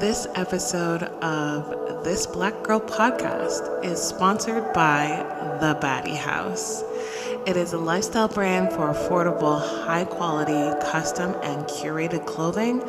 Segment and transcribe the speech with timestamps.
[0.00, 5.08] This episode of This Black Girl podcast is sponsored by
[5.60, 6.84] The Baddie Haus.
[7.48, 12.80] It is a lifestyle brand for affordable, high quality, custom, and curated clothing,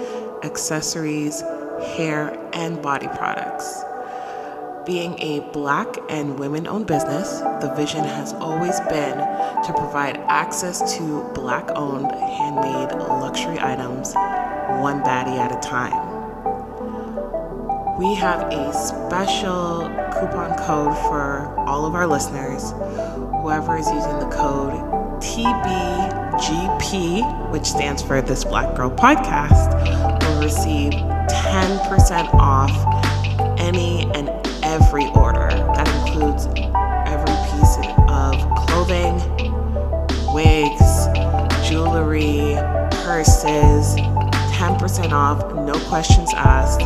[0.44, 1.42] accessories,
[1.98, 3.84] hair, and body products.
[4.86, 10.96] Being a black and women owned business, the vision has always been to provide access
[10.98, 14.14] to black owned, handmade luxury items,
[14.80, 16.09] one baddie at a time.
[18.00, 19.82] We have a special
[20.14, 22.72] coupon code for all of our listeners.
[23.42, 24.72] Whoever is using the code
[25.22, 26.72] TBGP,
[27.52, 29.74] which stands for This Black Girl Podcast,
[30.24, 32.72] will receive 10% off
[33.60, 34.30] any and
[34.64, 35.50] every order.
[35.50, 36.48] That includes
[37.06, 37.76] every piece
[38.08, 39.20] of clothing,
[40.34, 41.10] wigs,
[41.68, 42.56] jewelry,
[43.04, 43.98] purses,
[44.56, 46.80] 10% off, no questions asked.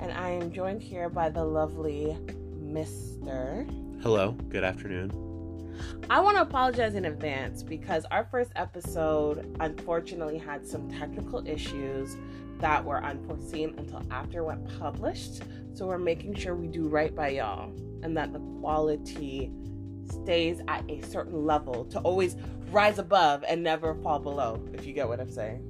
[0.00, 2.16] And I am joined here by the lovely
[2.62, 3.68] Mr.
[4.02, 5.12] Hello, good afternoon.
[6.10, 12.16] I want to apologize in advance because our first episode unfortunately had some technical issues
[12.58, 15.42] that were unforeseen until after it went published.
[15.74, 19.52] So we're making sure we do right by y'all and that the quality
[20.10, 22.36] stays at a certain level to always
[22.70, 25.64] rise above and never fall below, if you get what I'm saying.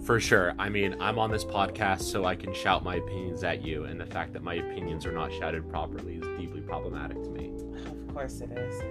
[0.04, 0.54] For sure.
[0.58, 4.00] I mean, I'm on this podcast so I can shout my opinions at you, and
[4.00, 7.52] the fact that my opinions are not shouted properly is deeply problematic to me.
[7.86, 8.82] Of course it is.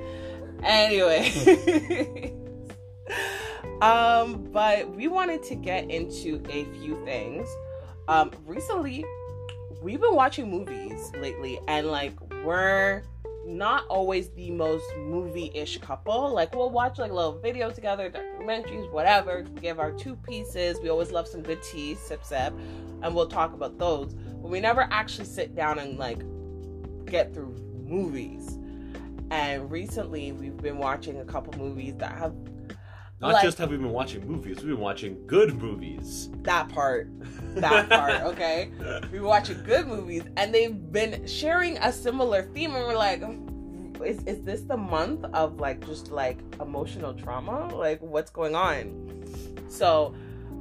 [0.64, 2.34] Anyway.
[3.82, 7.48] um, but we wanted to get into a few things.
[8.08, 9.06] Um, recently,
[9.82, 13.04] we've been watching movies lately, and like, we're
[13.48, 16.34] not always the most movie-ish couple.
[16.34, 20.80] Like we'll watch like little videos together, documentaries, whatever, give our two pieces.
[20.82, 22.54] We always love some good tea, sip sip,
[23.02, 24.14] and we'll talk about those.
[24.14, 26.20] But we never actually sit down and like
[27.06, 27.56] get through
[27.86, 28.60] movies.
[29.32, 32.34] And recently we've been watching a couple movies that have
[33.20, 36.30] Not like, just have we been watching movies, we've been watching good movies.
[36.44, 37.10] that part.
[37.56, 38.70] That part, okay?
[39.04, 43.24] We've been watching good movies and they've been sharing a similar theme and we're like
[44.06, 49.24] is, is this the month of like just like emotional trauma like what's going on
[49.68, 50.14] so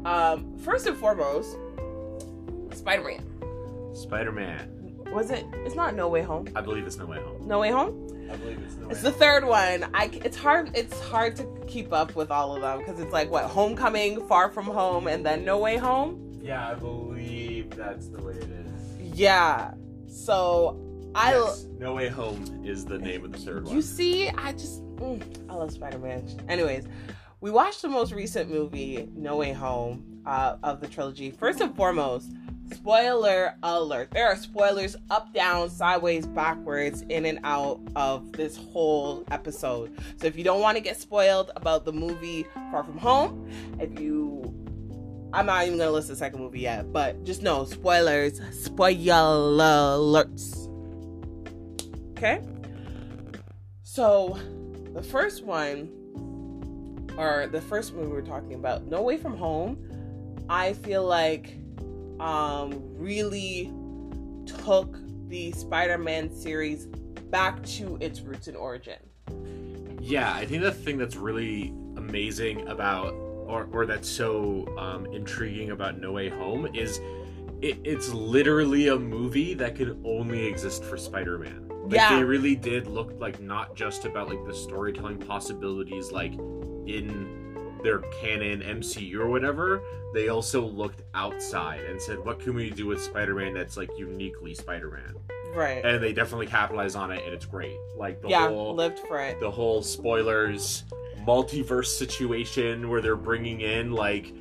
[0.06, 1.59] um first and foremost
[2.73, 3.23] spider-man
[3.94, 4.97] Spider Man.
[5.12, 7.47] was it it's not no way home I believe it's No Way Home.
[7.47, 10.98] no way home I believe it's No it's the third one i it's hard it's
[11.00, 14.64] hard to keep up with all of them because it's like what homecoming far from
[14.66, 19.19] home and then no way home Yeah, I believe that's the way it is.
[19.19, 19.72] yeah
[20.09, 20.78] so
[21.14, 21.32] i
[21.78, 23.75] no Way Home is the name of the third one.
[23.75, 26.26] You see, I just mm, I love Spider Man.
[26.48, 26.84] Anyways,
[27.41, 31.31] we watched the most recent movie, No Way Home, uh, of the trilogy.
[31.31, 32.32] First and foremost,
[32.72, 39.25] spoiler alert: there are spoilers up, down, sideways, backwards, in and out of this whole
[39.31, 39.93] episode.
[40.19, 43.50] So if you don't want to get spoiled about the movie Far From Home,
[43.81, 44.55] if you
[45.32, 50.66] I'm not even gonna list the second movie yet, but just know spoilers, spoiler alerts.
[52.12, 52.41] Okay.
[53.82, 54.38] So,
[54.94, 55.91] the first one,
[57.19, 59.76] or the first movie we're talking about, No Way From Home,
[60.49, 61.56] I feel like
[62.21, 63.72] um, really
[64.47, 66.87] took the Spider Man series
[67.31, 68.99] back to its roots and origin.
[70.00, 75.70] Yeah, I think the thing that's really amazing about, or, or that's so um, intriguing
[75.70, 77.00] about No Way Home is
[77.61, 81.69] it, it's literally a movie that could only exist for Spider Man.
[81.69, 82.17] Like, Yeah.
[82.17, 87.45] They really did look like not just about like the storytelling possibilities, like in
[87.87, 89.81] their canon MCU or whatever.
[90.12, 93.91] They also looked outside and said, "What can we do with Spider Man that's like
[93.97, 95.15] uniquely Spider Man?"
[95.55, 95.85] Right.
[95.85, 97.77] And they definitely capitalized on it, and it's great.
[97.97, 99.38] Like the yeah, whole lived for it.
[99.38, 100.83] the whole spoilers
[101.25, 104.33] multiverse situation where they're bringing in like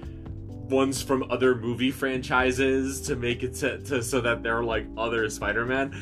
[0.69, 5.29] ones from other movie franchises to make it to, to so that they're like other
[5.29, 5.95] Spider-Man.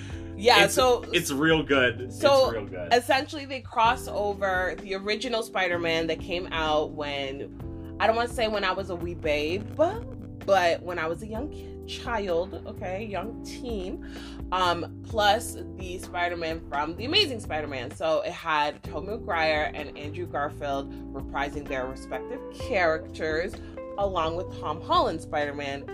[0.43, 2.11] Yeah, It's- so It's real good.
[2.11, 2.93] So, it's real good.
[2.93, 8.35] essentially they cross over the original Spider-Man that came out when I don't want to
[8.35, 10.03] say when I was a wee babe, but
[10.45, 14.05] but when I was a young kid, child, okay, young teen,
[14.51, 17.91] um, plus the Spider-Man from the Amazing Spider-Man.
[17.91, 23.53] So it had Tobey Maguire and Andrew Garfield reprising their respective characters,
[23.97, 25.85] along with Tom Holland Spider-Man.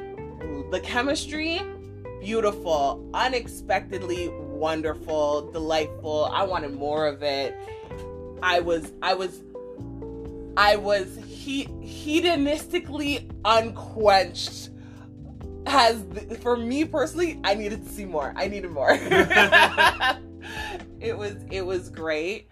[0.72, 1.62] The chemistry,
[2.20, 6.26] beautiful, unexpectedly wonderful, delightful.
[6.26, 7.56] I wanted more of it.
[8.42, 9.42] I was, I was,
[10.58, 14.70] I was he hedonistically unquenched.
[15.68, 16.04] Has
[16.42, 18.34] for me personally, I needed to see more.
[18.36, 18.92] I needed more.
[21.00, 22.50] it was, it was great.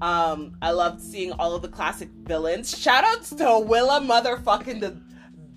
[0.00, 2.72] Um, I loved seeing all of the classic villains.
[2.74, 5.00] Shoutouts to Willem motherfucking the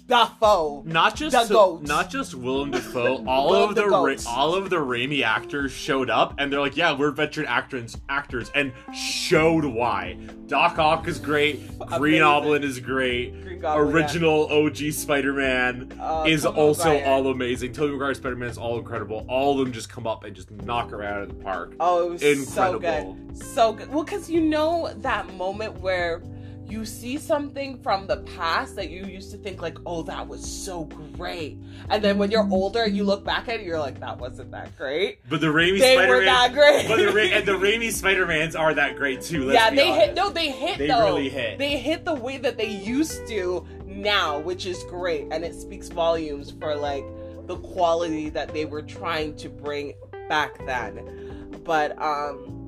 [0.07, 0.83] Dafoe.
[0.85, 3.23] Not just The so- not just Willem Dafoe.
[3.27, 6.59] All Willem of the the Ra- all of the Raimi actors showed up, and they're
[6.59, 10.17] like, "Yeah, we're veteran actors, actors," and showed why.
[10.47, 11.77] Doc Ock is great.
[11.97, 12.19] Green.
[12.19, 13.61] Goblin is great.
[13.61, 13.93] Goblin, yeah.
[13.93, 17.05] Original OG Spider-Man Uh, is Tobey also Maguire.
[17.07, 17.71] all amazing.
[17.71, 19.25] Tobey Maguire Spider-Man is all incredible.
[19.29, 21.75] All of them just come up and just knock her out of the park.
[21.79, 23.13] Oh, it was so Incredible.
[23.13, 23.37] good.
[23.37, 23.89] So good.
[23.93, 26.21] Well, because you know that moment where
[26.73, 30.43] you see something from the past that you used to think like, oh, that was
[30.43, 30.85] so
[31.15, 31.55] great.
[31.89, 34.75] And then when you're older, you look back at it, you're like, that wasn't that
[34.75, 35.19] great.
[35.29, 36.87] But the Raimi They Spider-Man, were that great.
[36.87, 39.45] but the Ra- and the Raimi Spider-Mans are that great too.
[39.45, 40.05] Let's yeah, they honest.
[40.07, 40.15] hit.
[40.15, 41.05] No, they hit They though.
[41.05, 41.59] really hit.
[41.59, 45.89] They hit the way that they used to now, which is great, and it speaks
[45.89, 47.05] volumes for like
[47.45, 49.93] the quality that they were trying to bring
[50.27, 51.51] back then.
[51.63, 52.62] But um,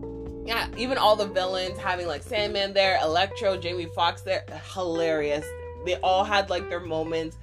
[0.46, 5.46] yeah, even all the villains having like Sandman there, Electro, Jamie Foxx there, hilarious.
[5.86, 7.38] They all had like their moments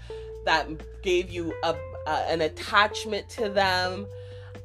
[0.45, 0.69] that
[1.03, 1.77] gave you a
[2.07, 4.07] uh, an attachment to them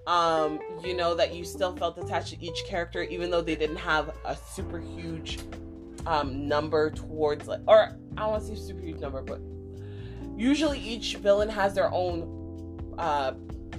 [0.08, 3.78] um you know that you still felt attached to each character even though they didn't
[3.78, 5.38] have a super huge
[6.08, 9.40] um number towards like or i don't want to say super huge number but
[10.36, 13.34] usually each villain has their own uh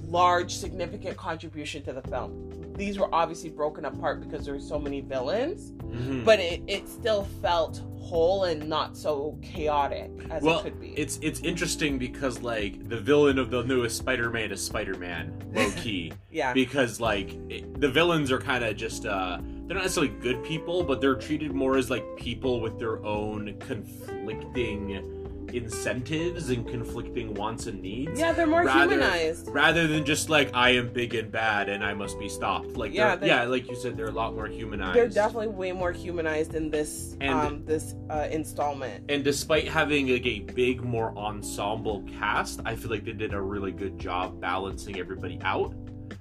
[0.06, 2.47] large significant contribution to the film
[2.78, 6.24] these were obviously broken apart because there were so many villains Mhm.
[6.24, 10.88] but it, it still felt whole and not so chaotic as well, it could be.
[10.96, 16.12] it's it's interesting because like the villain of the newest Spider-Man is Spider-Man, low key,
[16.30, 16.52] yeah.
[16.54, 20.82] Because like it, the villains are kind of just uh they're not necessarily good people,
[20.84, 25.17] but they're treated more as like people with their own conflicting
[25.54, 28.18] incentives and conflicting wants and needs.
[28.18, 31.82] yeah they're more rather- humanized Rather than just like I am big and bad and
[31.84, 32.76] I must be stopped.
[32.76, 34.96] Like Yeah, yeah, they- yeah, like you said, they're a lot more humanized.
[34.96, 40.08] they're definitely way more humanized in this And- um this uh installment And despite having
[40.08, 44.40] like a big, more ensemble cast, I feel like they did a really good job
[44.40, 45.74] balancing everybody out.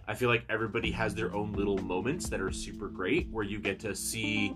[0.07, 3.59] I feel like everybody has their own little moments that are super great, where you
[3.59, 4.53] get to see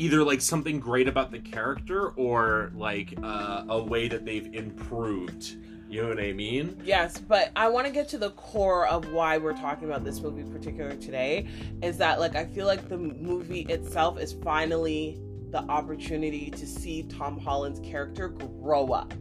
[0.00, 5.56] either like something great about the character or like uh, a way that they've improved.
[5.90, 6.80] You know what I mean?
[6.82, 10.20] Yes, but I want to get to the core of why we're talking about this
[10.20, 11.48] movie particular today.
[11.82, 15.20] Is that like I feel like the movie itself is finally
[15.50, 19.12] the opportunity to see Tom Holland's character grow up.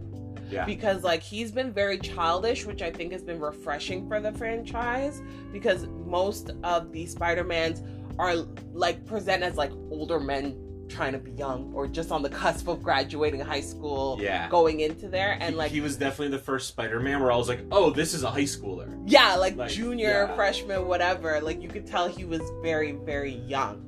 [0.50, 0.64] Yeah.
[0.64, 5.22] Because like he's been very childish, which I think has been refreshing for the franchise.
[5.52, 7.84] Because most of the Spider-Mans
[8.18, 8.36] are
[8.72, 10.56] like present as like older men
[10.90, 14.50] trying to be young or just on the cusp of graduating high school, Yeah.
[14.50, 17.48] going into there, and He- like he was definitely the first Spider-Man where I was
[17.48, 20.36] like, "Oh, this is a high schooler." Yeah, like, Like, junior, yeah.
[20.36, 21.40] freshman, whatever.
[21.42, 23.86] Like you could tell he was very, very young.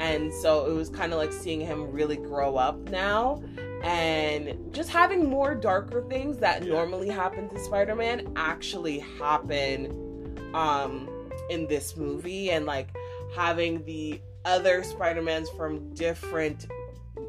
[0.00, 3.42] And so it was kind of like seeing him really grow up now
[3.82, 6.72] and just having more darker things that Yeah.
[6.72, 11.08] normally happen to Spider-Man actually happen um
[11.50, 12.88] in this movie and like
[13.36, 16.66] having the other Spider-Mans from different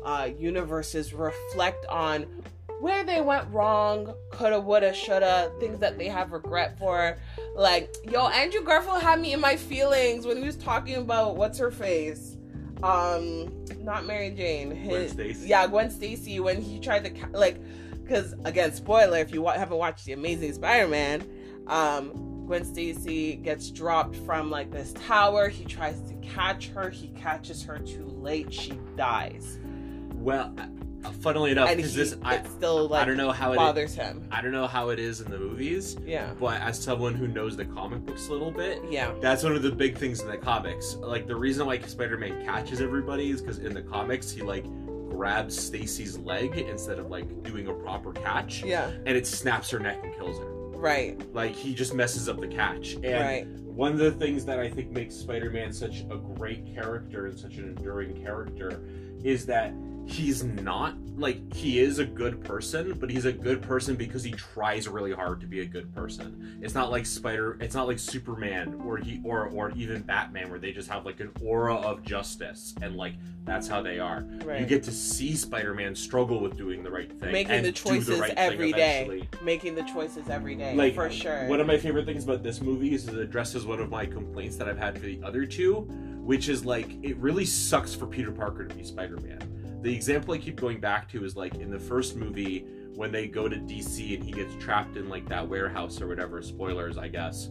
[0.04, 2.26] uh universes reflect on
[2.82, 7.18] where they went wrong, coulda, woulda, shoulda, things that they have regret for.
[7.56, 11.58] Like, yo, Andrew Garfield had me in my feelings when he was talking about what's
[11.58, 12.36] her face,
[12.84, 15.48] um, not Mary Jane, Gwen Stacy.
[15.48, 17.58] yeah, Gwen Stacy when he tried to like,
[18.04, 21.24] because again, spoiler if you wa- haven't watched the Amazing Spider-Man,
[21.68, 25.50] um, Gwen Stacy gets dropped from like this tower.
[25.50, 26.90] He tries to catch her.
[26.90, 28.54] He catches her too late.
[28.54, 29.60] She dies,
[30.14, 33.96] Well, uh, funnily enough, because this I still like I don't know how it bothers
[33.96, 34.28] him.
[34.32, 37.56] I don't know how it is in the movies, Yeah, but as someone who knows
[37.58, 39.14] the comic books a little bit, yeah.
[39.22, 40.96] that's one of the big things in the comics.
[40.96, 44.66] Like the reason why Spider-Man catches everybody is because in the comics he like
[45.10, 49.80] grabs Stacy's leg instead of like doing a proper catch, Yeah, and it snaps her
[49.80, 50.52] neck and kills her.
[50.76, 52.94] Right, Like he just messes up the catch.
[52.94, 53.48] And right.
[53.64, 57.56] one of the things that I think makes Spider-Man such a great character and such
[57.56, 58.82] an enduring character
[59.24, 59.74] is that
[60.06, 64.32] he's not like he is a good person, but he's a good person because he
[64.32, 66.60] tries really hard to be a good person.
[66.62, 70.60] It's not like Spider, it's not like Superman or he or or even Batman where
[70.60, 74.26] they just have like an aura of justice and like that's how they are.
[74.44, 74.60] Right.
[74.60, 78.34] You get to see Spider-Man struggle with doing the right thing, making the choices right
[78.36, 81.48] every day, making the choices every day, Like for sure.
[81.48, 84.58] One of my favorite things about this movie is it addresses one of my complaints
[84.58, 85.82] that I've had for the other two,
[86.24, 89.65] which is like it really sucks for Peter Parker to be Spider-Man.
[89.82, 92.66] The example I keep going back to is like in the first movie
[92.96, 96.42] when they go to DC and he gets trapped in like that warehouse or whatever.
[96.42, 97.50] Spoilers, I guess.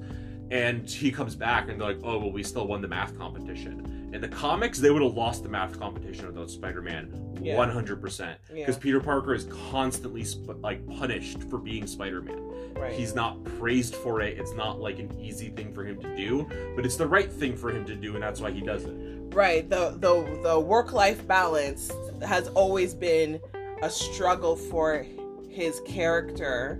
[0.50, 4.10] And he comes back and they're like, "Oh, well, we still won the math competition."
[4.12, 7.56] In the comics, they would have lost the math competition without Spider-Man, Yeah.
[7.56, 12.40] one hundred percent, yeah, because Peter Parker is constantly sp- like punished for being Spider-Man.
[12.76, 12.92] right.
[12.92, 14.38] He's not praised for it.
[14.38, 17.56] It's not like an easy thing for him to do, but it's the right thing
[17.56, 18.94] for him to do, and that's why he does it.
[19.34, 19.68] Right.
[19.68, 21.90] The the the work life balance
[22.26, 23.40] has always been
[23.82, 25.04] a struggle for
[25.50, 26.78] his character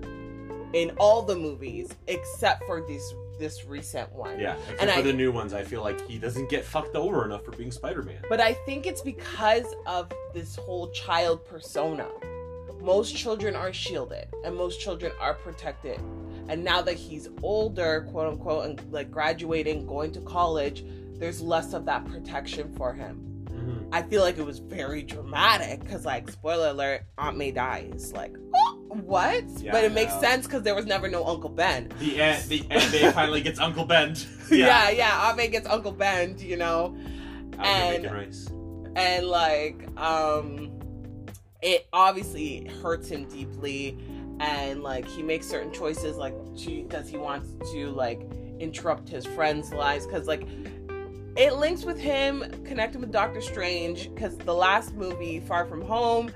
[0.73, 4.39] in all the movies except for this this recent one.
[4.39, 6.95] Yeah, except And for I- the new ones, I feel like he doesn't get fucked
[6.95, 8.23] over enough for being Spider-Man.
[8.29, 12.07] But I think it's because of this whole child persona.
[12.81, 15.99] Most children are shielded and most children are protected.
[16.47, 20.85] And now that he's older, quote unquote, and like graduating, going to college,
[21.19, 23.21] there's less of that protection for him.
[23.49, 23.87] Mhm.
[23.91, 28.11] I feel like it was very dramatic because, like, spoiler alert, Aunt May dies.
[28.13, 29.43] Like, oh, what?
[29.59, 31.89] Yeah, but it makes sense because there was never no Uncle Ben.
[31.99, 34.15] The Aunt, the Aunt May finally gets Uncle Ben.
[34.51, 36.95] Yeah, yeah, Aunt May gets Uncle Ben, you know?
[37.53, 38.51] Here And-
[38.97, 40.71] and like um
[41.61, 43.97] it obviously hurts him deeply
[44.39, 48.21] and like he makes certain choices like because he wants to like
[48.59, 50.47] interrupt his friends lives because like
[51.35, 56.31] it links with him connecting with doctor strange because the last movie far from home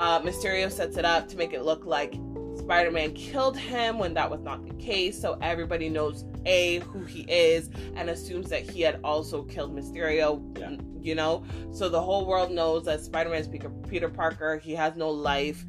[0.00, 2.14] uh, mysterio sets it up to make it look like
[2.56, 7.22] spider-man killed him when that was not the case so everybody knows a who he
[7.22, 10.76] is and assumes that he had also killed mysterio Yeah.
[11.00, 11.44] you know?
[11.72, 15.64] So the whole world knows that spider-man's Peter, Peter parker he has no life.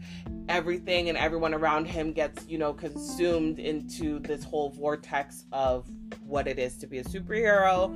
[0.48, 5.88] Everything and everyone around him gets you know consumed into this whole vortex of
[6.26, 7.96] what it is to be a superhero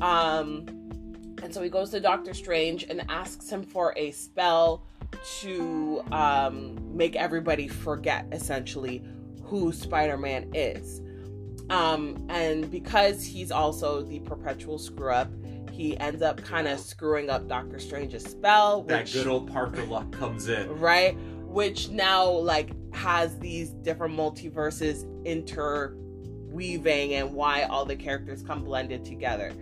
[0.00, 0.66] um
[1.42, 4.84] and so he goes to doctor strange and asks him for a spell
[5.40, 9.02] to um make everybody forget essentially
[9.42, 11.00] who spider-man is
[11.70, 15.30] um and because he's also the perpetual screw up
[15.72, 19.84] he ends up kind of screwing up doctor strange's spell That which good old Parker
[19.86, 20.68] luck comes in.
[20.78, 21.16] right?
[21.46, 25.04] Which now like has these different multiverses
[26.50, 29.52] interweaving and why all the characters come blended together.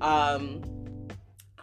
[0.00, 0.62] Um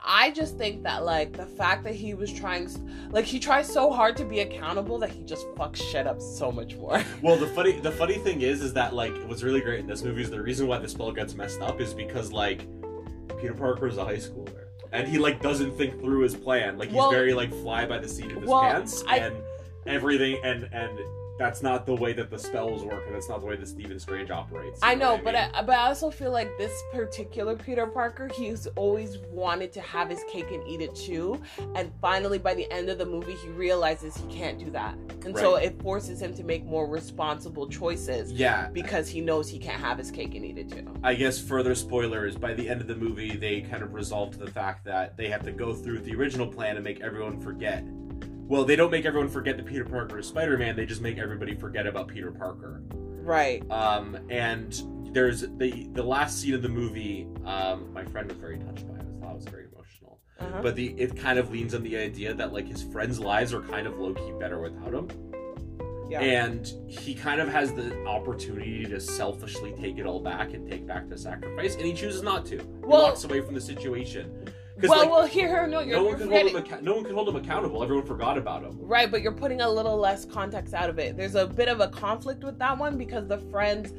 [0.02, 2.70] I just think that like the fact that he was trying
[3.12, 6.52] like he tries so hard to be accountable that he just fucks shit up so
[6.52, 7.04] much more.
[7.22, 10.04] Well, the funny the funny thing is, is that like what's really great in this
[10.04, 12.66] movie is the reason why the spell gets messed up is because like
[13.40, 16.78] Peter Parker is a high schooler and he like doesn't think through his plan.
[16.78, 19.36] Like he's Well- very like fly by the seat of his well, pants I- and
[19.86, 20.98] everything and and
[21.40, 23.98] that's not the way that the spells work and that's not the way that Stephen
[23.98, 24.80] Strange operates.
[24.84, 25.50] I know, what but mean?
[25.54, 30.10] I, but I also feel like this particular Peter Parker, he's always wanted to have
[30.10, 31.42] his cake and eat it too,
[31.76, 35.36] and finally by the end of the movie, he realizes he can't do that, and
[35.38, 39.82] so it forces him to make more responsible choices yeah, because he knows he can't
[39.82, 40.86] have his cake and eat it too.
[41.04, 44.40] I guess further spoilers, by the end of the movie, they kind of resolve to
[44.40, 47.86] the fact that they have to go through the original plan and make everyone forget.
[48.50, 51.20] Well, they don't make everyone forget that Peter Parker is Spider Man, they just make
[51.20, 52.82] everybody forget about Peter Parker.
[52.92, 53.64] Right.
[53.72, 54.82] Um, and
[55.14, 58.96] there's the the last scene of the movie, um, my friend was very touched by
[58.96, 59.02] it.
[59.02, 60.20] I thought it was very emotional.
[60.40, 60.62] Uh-huh.
[60.64, 63.62] But the it kind of leans on the idea that like his friends' lives are
[63.62, 65.08] kind of low key better without him.
[66.10, 66.22] yeah.
[66.22, 70.88] And he kind of has the opportunity to selfishly take it all back and take
[70.88, 72.58] back the sacrifice, and he chooses not to.
[72.58, 74.46] He Well- walks away from the situation.
[74.88, 76.64] Well, like, well, here, here, no, you're, no one can hold him.
[76.64, 77.84] Acca- no one can hold him accountable.
[77.84, 78.78] Everyone forgot about him.
[78.80, 81.18] Right, but you're putting a little less context out of it.
[81.18, 83.94] There's a bit of a conflict with that one because the friends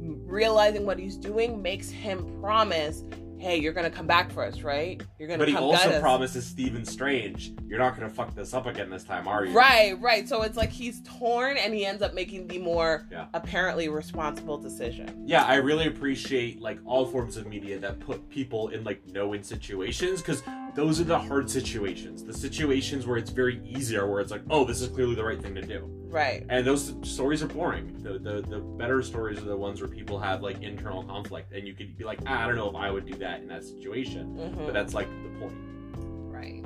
[0.00, 3.04] realizing what he's doing makes him promise,
[3.42, 5.02] "Hey, you're gonna come back for us, right?
[5.18, 5.46] You're gonna come back.
[5.46, 8.88] But he also get us." promises Stephen Strange, "You're not to fuck this up again
[8.88, 10.28] this time, are you?" Right, right.
[10.28, 13.26] So it's like he's torn, and he ends up making the more Yeah.
[13.34, 15.24] apparently responsible decision.
[15.26, 19.42] Yeah, I really appreciate like all forms of media that put people in like no-win
[19.42, 20.42] situations because
[20.74, 22.24] those are the hard situations.
[22.24, 25.40] The situations where it's very easier, where it's like, oh, this is clearly the right
[25.40, 25.88] thing to do.
[26.08, 28.02] Right, And those stories are boring.
[28.02, 31.66] The, the the better stories are the ones where people have like internal conflict, and
[31.66, 33.64] you could be like, ah, I don't know if I would do that in that
[33.64, 34.36] situation.
[34.36, 34.66] Mhm.
[34.66, 35.54] But that's like the point.
[36.30, 36.64] right.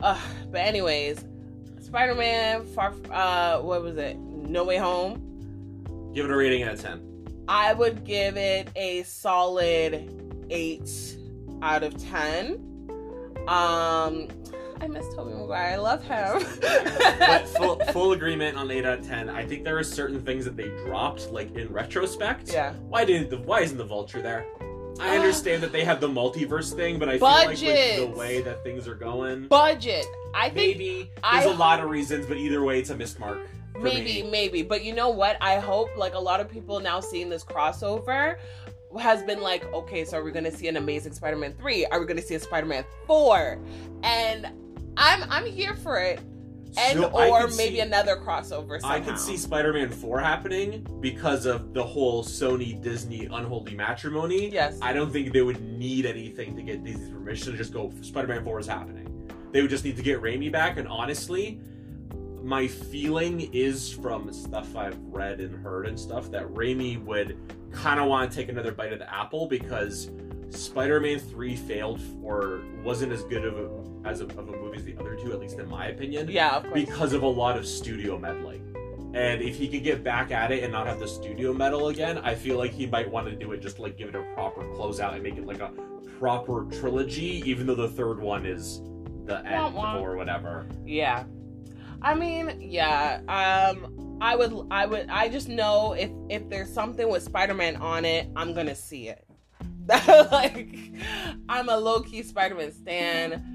[0.00, 0.20] Uh,
[0.52, 1.24] but anyways,
[1.80, 4.16] Spider-Man Far uh what was it?
[4.18, 6.12] No Way Home.
[6.14, 7.00] Give it a rating out of ten.
[7.48, 11.18] I would give it a solid 8
[11.62, 12.73] out of 10.
[13.48, 14.28] Um
[14.80, 15.72] I miss Tobey Maguire.
[15.72, 16.44] I love him.
[17.18, 19.28] but full, full agreement on 8 out of 10.
[19.30, 22.52] I think there are certain things that they dropped, like in retrospect.
[22.52, 22.74] yeah.
[22.88, 24.44] Why didn't the why isn't the vulture there?
[25.00, 25.18] I Ah.
[25.20, 28.62] understand that they have the multiverse thing, but I feel like with the way that
[28.62, 30.06] things are going, Budget.
[30.34, 33.18] I think maybe I there's a lot of reasons, but either way, it's a missed
[33.18, 33.38] mark.
[33.72, 34.30] for maybe me.
[34.30, 37.42] maybe but you know what i hope like a lot of people now seeing this
[37.42, 38.36] crossover
[38.98, 42.06] has been like okay so are we gonna see an amazing spider-man 3 are we
[42.06, 43.58] gonna see a spider-Man 4
[44.02, 44.48] and
[44.96, 46.20] i'm i'm here for it
[46.76, 48.96] and So or maybe see- another crossover somehow.
[48.96, 54.48] I could see Spider-Man 4 happening because of the whole Sony Disney unholy matrimony.
[54.48, 57.92] yes I don't think they would need anything to get Disney's permission to just go
[58.00, 59.08] Spider-Man 4 is happening.
[59.52, 61.60] They would just need to get Raimi back and honestly,
[62.44, 67.38] my feeling is from stuff I've read and heard and stuff that Raimi would
[67.72, 70.10] kind of want to take another bite of the apple because
[70.50, 74.84] Spider-Man 3 failed or wasn't as good of a as a, of a movie as
[74.84, 77.56] the other two at least in my opinion yeah of course because of a lot
[77.56, 78.60] of studio meddling.
[79.14, 82.18] And if he could get back at it and not have the studio meddle again,
[82.18, 84.62] I feel like he might want to do it just like give it a proper
[84.62, 85.70] closeout and make it like a
[86.18, 88.82] proper trilogy, even though the third one is
[89.24, 89.98] the end wah.
[89.98, 90.66] or whatever.
[90.84, 91.24] yeah
[92.04, 97.08] i mean yeah um i would i would i just know if if there's something
[97.08, 99.26] with spider-man on it i'm gonna see it
[100.30, 100.76] like
[101.48, 103.50] i'm a low-key spider-man stan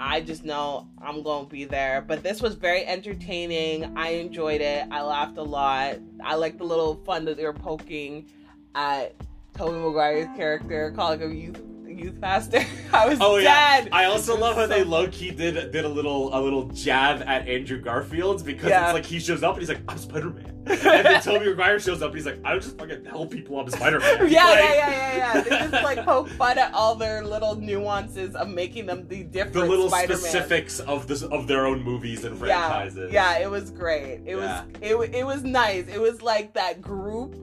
[0.00, 2.02] I just know I'm gonna be there.
[2.02, 3.96] But this was very entertaining.
[3.96, 4.88] I enjoyed it.
[4.90, 5.98] I laughed a lot.
[6.22, 8.26] I like the little fun that they were poking
[8.74, 9.14] at
[9.56, 11.62] Tobey Maguire's character, calling him youth
[11.98, 12.64] youth pastor.
[12.92, 13.86] I was Oh, yeah.
[13.92, 17.22] I also love how so they low key did did a little a little jab
[17.26, 18.86] at Andrew Garfield because Yeah.
[18.86, 21.78] it's like he shows up and he's like I'm Spider Man, and then Tobey Maguire
[21.80, 24.18] shows up and he's like I don't just fucking help people I'm Spider Man.
[24.30, 25.40] yeah, yeah, yeah, yeah, yeah.
[25.42, 29.54] They just like poke fun at all their little nuances of making them the different
[29.54, 30.18] The little Spider-Man.
[30.18, 33.12] specifics of this of their own movies and franchises.
[33.12, 34.20] Yeah, yeah, it was great.
[34.26, 34.64] It Yeah.
[34.64, 35.86] was it, it was nice.
[35.88, 37.34] It was like that group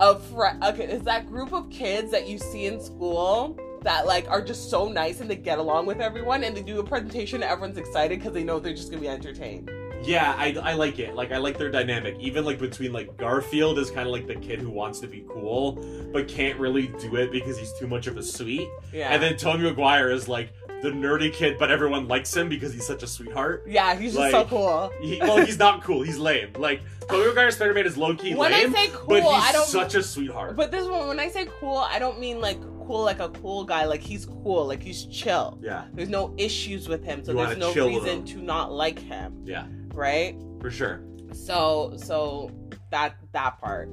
[0.00, 4.28] of fr- okay, it's that group of kids that you see in school that like
[4.28, 7.42] are just so nice and they get along with everyone and they do a presentation
[7.42, 9.70] and everyone's excited because they know they're just gonna be entertained.
[10.02, 11.14] Yeah, I, I like it.
[11.14, 12.16] Like I like their dynamic.
[12.18, 15.24] Even like between like Garfield is kind of like the kid who wants to be
[15.28, 15.72] cool
[16.12, 18.68] but can't really do it because he's too much of a sweet.
[18.92, 19.10] Yeah.
[19.10, 20.50] And then Tobey Maguire is like
[20.82, 23.64] the nerdy kid, but everyone likes him because he's such a sweetheart.
[23.66, 24.92] yeah, he's just so cool.
[25.00, 26.02] He, well, he's not cool.
[26.02, 26.52] He's lame.
[26.56, 29.52] Like Tobey Maguire's Spider-Man is low key When lame, I say cool, but he's I
[29.52, 30.56] don't such a sweetheart.
[30.56, 33.64] But this one, when I say cool, I don't mean like cool like a cool
[33.64, 33.84] guy.
[33.84, 35.58] Like he's cool, like he's chill.
[35.62, 39.42] yeah, There's no issues with him, so You there's no reason to not like him,
[39.44, 40.36] yeah, right?
[40.60, 41.02] for sure.
[41.32, 42.50] So, so
[42.90, 43.90] that that part.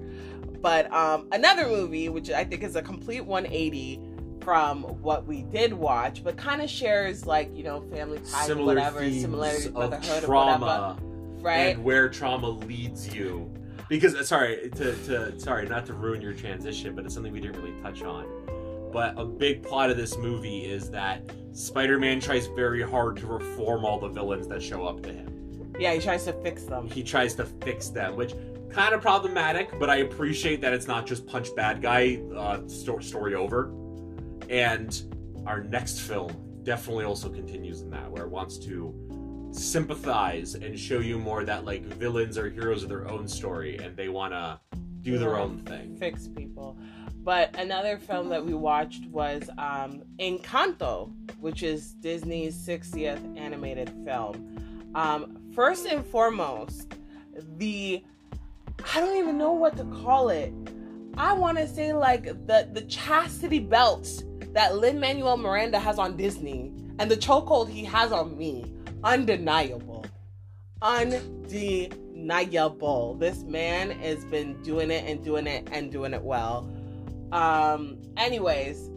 [0.62, 4.00] But um, another movie, which I think is a complete 180
[4.42, 8.76] from what we did watch, but kind of shares like you know family ties, Similar
[8.76, 10.98] whatever, similarities, of brotherhood, or whatever, trauma
[11.42, 11.76] right?
[11.76, 13.52] and where trauma leads you.
[13.90, 17.42] Because uh, sorry to, to sorry not to ruin your transition, but it's something we
[17.42, 18.26] didn't really touch on.
[18.92, 21.22] But a big plot of this movie is that
[21.54, 25.74] Spider-Man tries very hard to reform all the villains that show up to him.
[25.80, 26.90] yeah, he tries to fix them.
[26.90, 28.34] He tries to fix them, which
[28.70, 29.78] kind of problematic.
[29.80, 33.74] But I appreciate that it's not just punch bad guy, uh, sto- story over.
[34.50, 35.02] And
[35.46, 36.32] our next film
[36.64, 38.94] definitely also continues in that, where it wants to
[39.52, 43.96] sympathize and show you more that like villains are heroes of their own story and
[43.98, 44.60] they want to
[45.02, 45.98] do their own thing.
[45.98, 46.78] fix people.
[47.24, 54.92] But another film that we watched was um, Encanto, which is Disney's 60th animated film.
[54.96, 56.96] Um, first and foremost,
[57.58, 58.04] the
[58.94, 60.52] I don't even know what to call it.
[61.18, 66.18] I want to say like the the chastity belt that Lin Manuel Miranda has on
[66.18, 70.06] Disney and the chokehold he has on me, undeniable,
[70.82, 73.16] undeniable.
[73.16, 76.70] This man has been doing it and doing it and doing it well.
[77.32, 78.90] Um, anyways,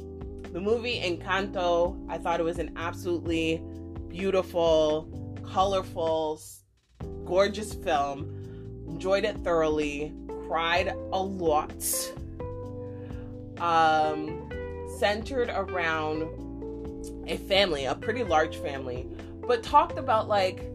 [0.53, 3.63] the movie Encanto, I thought it was an absolutely
[4.09, 5.09] beautiful,
[5.47, 6.41] colorful,
[7.25, 8.85] gorgeous film.
[8.89, 10.13] Enjoyed it thoroughly,
[10.47, 11.73] cried a lot.
[13.59, 14.49] Um,
[14.99, 16.23] centered around
[17.27, 19.09] a family, a pretty large family,
[19.47, 20.71] but talked about like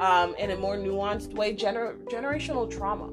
[0.00, 3.10] um in a more nuanced way gener- generational trauma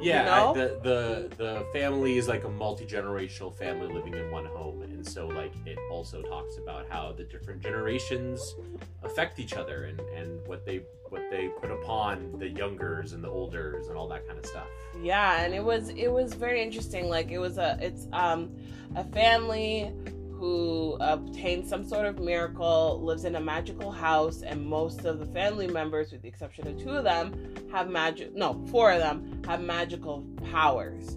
[0.00, 0.50] Yeah, know?
[0.50, 4.82] I- the the the family is like a multi generational family living in one home,
[4.82, 8.54] and so like it also talks about how the different generations
[9.02, 13.28] affect each other and and what they what they put upon the youngers and the
[13.28, 14.66] olders and all that kind of stuff.
[15.00, 18.50] yeah and it was it was very interesting like it was a it's um
[18.96, 19.92] a family
[20.38, 25.26] who obtained some sort of miracle lives in a magical house and most of the
[25.26, 27.32] family members with the exception of two of them
[27.72, 31.16] have magic no four of them have magical powers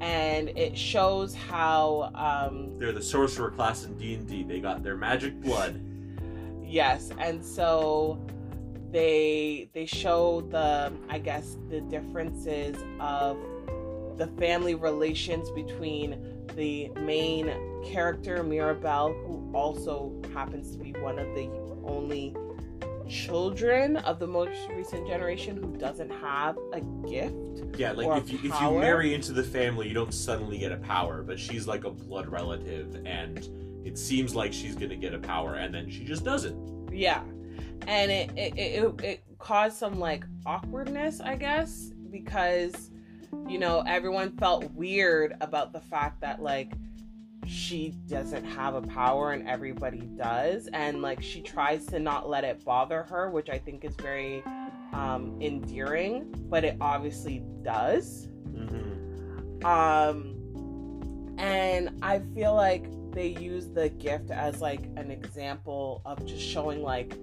[0.00, 4.42] and it shows how um They're the sorcerer class in D and D.
[4.42, 5.80] They got their magic blood.
[6.62, 8.20] Yes, and so
[8.90, 13.38] they they show the I guess the differences of
[14.18, 17.52] the family relations between the main
[17.84, 21.48] character Mirabel, who also happens to be one of the
[21.84, 22.34] only
[23.08, 27.78] children of the most recent generation who doesn't have a gift.
[27.78, 30.76] Yeah, like if you if you marry into the family, you don't suddenly get a
[30.76, 33.48] power, but she's like a blood relative, and
[33.84, 36.92] it seems like she's gonna get a power, and then she just doesn't.
[36.92, 37.22] Yeah.
[37.86, 42.90] And it it, it, it caused some like awkwardness, I guess, because
[43.48, 46.72] you know, everyone felt weird about the fact that like
[47.46, 52.44] she doesn't have a power and everybody does and like she tries to not let
[52.44, 54.42] it bother her, which I think is very
[54.92, 58.28] um endearing, but it obviously does.
[58.48, 59.64] Mm-hmm.
[59.64, 60.36] Um,
[61.38, 66.82] and I feel like they use the gift as like an example of just showing
[66.82, 67.16] like,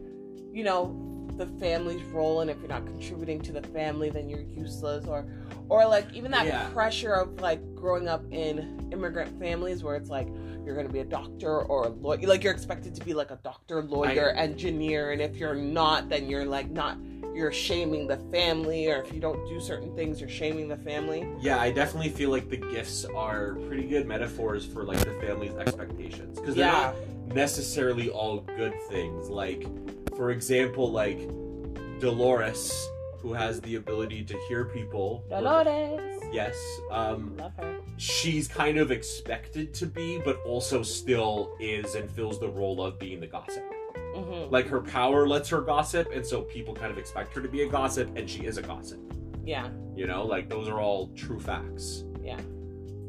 [0.51, 4.41] you know, the family's role, and if you're not contributing to the family, then you're
[4.41, 5.25] useless, or,
[5.69, 6.69] or like even that Yeah.
[6.69, 10.27] pressure of like growing up in immigrant families where it's like
[10.65, 13.39] you're gonna be a doctor or a lawyer, like you're expected to be like a
[13.43, 16.97] doctor, lawyer, engineer, and if you're not, then you're like not.
[17.35, 21.27] You're shaming the family, or if you don't do certain things, you're shaming the family.
[21.41, 25.55] Yeah, I definitely feel like the gifts are pretty good metaphors for like the family's
[25.55, 26.93] expectations because they're Yeah.
[26.93, 26.95] not
[27.33, 29.29] necessarily all good things.
[29.29, 29.65] Like,
[30.15, 31.19] for example, like
[31.99, 32.87] Dolores,
[33.19, 35.23] who has the ability to hear people.
[35.29, 36.21] Dolores.
[36.31, 36.55] Yes.
[36.91, 37.77] Um, Love her.
[37.97, 42.99] she's kind of expected to be, but also still is and fills the role of
[42.99, 43.63] being the gossip.
[44.15, 47.47] hmm Like her power lets her gossip, and so people kind of expect her to
[47.47, 48.99] be a gossip, and she is a gossip.
[49.45, 49.69] Yeah.
[49.95, 52.03] You know, like those are all true facts.
[52.21, 52.39] Yeah.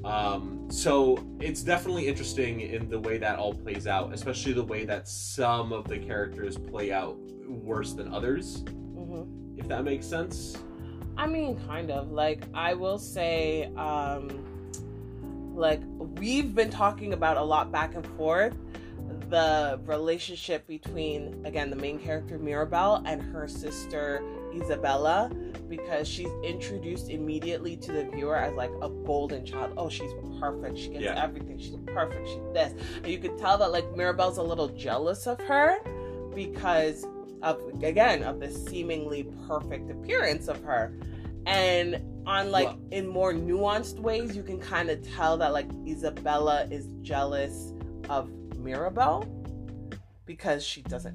[0.04, 4.84] Um, so it's definitely interesting in the way that all plays out, especially the way
[4.84, 9.22] that some of the characters play out worse than others, hmm
[9.56, 10.56] if that makes sense.
[11.16, 12.10] I mean, kind of.
[12.10, 14.28] Like, I will say, um,
[15.54, 15.80] like,
[16.18, 18.56] we've been talking about a lot back and forth
[19.30, 24.22] the relationship between, again, the main character Mirabel and her sister
[24.60, 29.72] Isabela, because she's introduced immediately to the viewer as like a golden child.
[29.76, 30.78] Oh, she's perfect.
[30.78, 31.22] She gets Yeah.
[31.22, 31.58] everything.
[31.58, 32.28] She's perfect.
[32.28, 32.72] She's this.
[33.02, 35.78] And you could tell that, like, Mirabel's a little jealous of her
[36.34, 37.06] because
[37.42, 40.96] of again of the seemingly perfect appearance of her
[41.46, 45.68] and on like Well- in more nuanced ways you can kind of tell that like
[45.84, 47.74] isabela is jealous
[48.08, 49.26] of mirabel
[50.24, 51.14] because she doesn't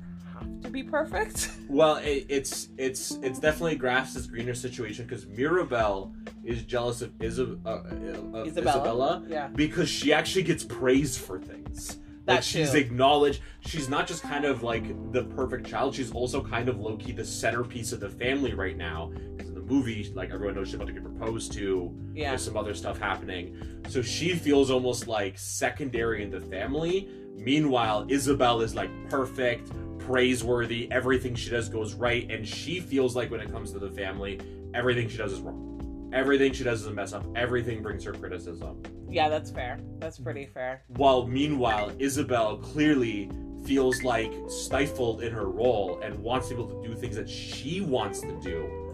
[0.64, 6.64] to be perfect Well, it, it's it's it's definitely Graff's greener situation because Mirabel is
[6.64, 8.54] jealous of, Isa- uh, of Isabela.
[8.56, 12.00] Isabela yeah because she actually gets praised for things.
[12.26, 12.78] Like That she's too.
[12.78, 13.42] acknowledged.
[13.62, 15.94] She's not just kind of like the perfect child.
[15.96, 19.12] She's also kind of low key the centerpiece of the family right now.
[19.36, 21.92] Because in the movie, like everyone knows she's about to get proposed to.
[22.16, 23.56] yeah There's some other stuff happening.
[23.90, 27.10] So she feels almost like secondary in the family.
[27.40, 30.92] Meanwhile, Isabel is like perfect, praiseworthy.
[30.92, 34.40] Everything she does goes right, and she feels like when it comes to the family,
[34.74, 35.66] everything she does is wrong.
[36.14, 37.24] Everything she does is a mess up.
[37.36, 38.82] Everything brings her criticism.
[39.10, 43.30] yeah that's fair that's pretty fair While meanwhile, Isabel clearly
[43.66, 48.22] feels like stifled in her role and wants people to do things that she wants
[48.22, 48.89] to do.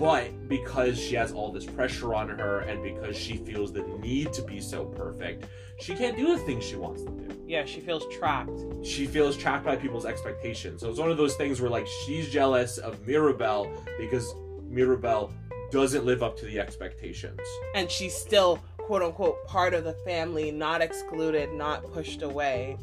[0.00, 4.32] But because she has all this pressure on her and because she feels the need
[4.32, 5.44] to be so perfect,
[5.78, 7.28] she can't do the things she wants to do.
[7.46, 10.80] yeah she feels trapped She feels trapped by people's expectations.
[10.80, 14.34] So it's one of those things where like she's jealous of Mirabel because
[14.68, 15.30] Mirabel
[15.70, 17.40] doesn't live up to the expectations.
[17.74, 22.76] and she's still quote unquote part of the family not excluded not pushed away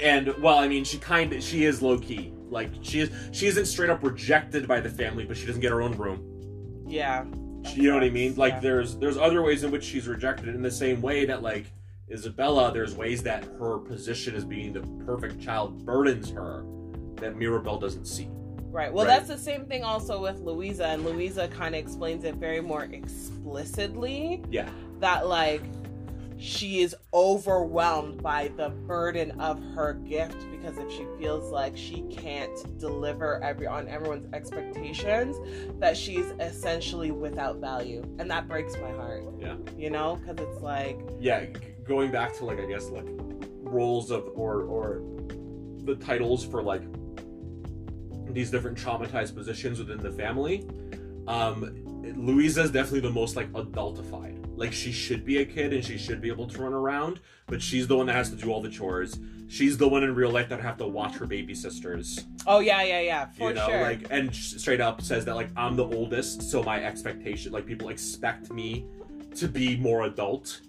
[0.00, 2.32] And well, I mean, she kind of she is low key.
[2.52, 5.72] Like she is she isn't straight up rejected by the family, but she doesn't get
[5.72, 6.84] her own room.
[6.86, 7.24] yeah
[7.74, 8.34] You know what I mean?
[8.36, 8.60] Like Yeah.
[8.60, 11.64] there's there's other ways in which she's rejected in the same way that like
[12.12, 16.62] Isabela, there's ways that her position as being the perfect child burdens her
[17.16, 18.28] that Mirabel doesn't see.
[18.64, 18.92] Right.
[18.92, 19.16] Well, Right.
[19.18, 22.84] that's the same thing also with Luisa, and Luisa kind of explains it very more
[22.84, 24.68] explicitly Yeah.
[25.00, 25.62] that, like,
[26.42, 32.02] she is overwhelmed by the burden of her gift because if she feels like she
[32.10, 35.36] can't deliver every on everyone's expectations,
[35.78, 39.24] that she's essentially without value, and that breaks my heart.
[39.40, 39.56] Yeah.
[39.76, 41.46] You know, because it's like, yeah
[41.84, 43.06] going back to like i guess like
[43.62, 45.02] roles of or or
[45.84, 46.82] the titles for like
[48.32, 50.66] these different traumatized positions within the family
[51.26, 51.74] um
[52.16, 55.96] luisa is definitely the most like adultified like she should be a kid and she
[55.96, 58.62] should be able to run around but she's the one that has to do all
[58.62, 59.18] the chores.
[59.48, 62.24] She's the one in real life that have to watch her baby sisters.
[62.46, 63.82] Oh yeah, yeah, yeah, for you know sure.
[63.82, 67.88] like and straight up says that like i'm the oldest so my expectation like people
[67.90, 68.86] expect me
[69.34, 70.60] to be more adult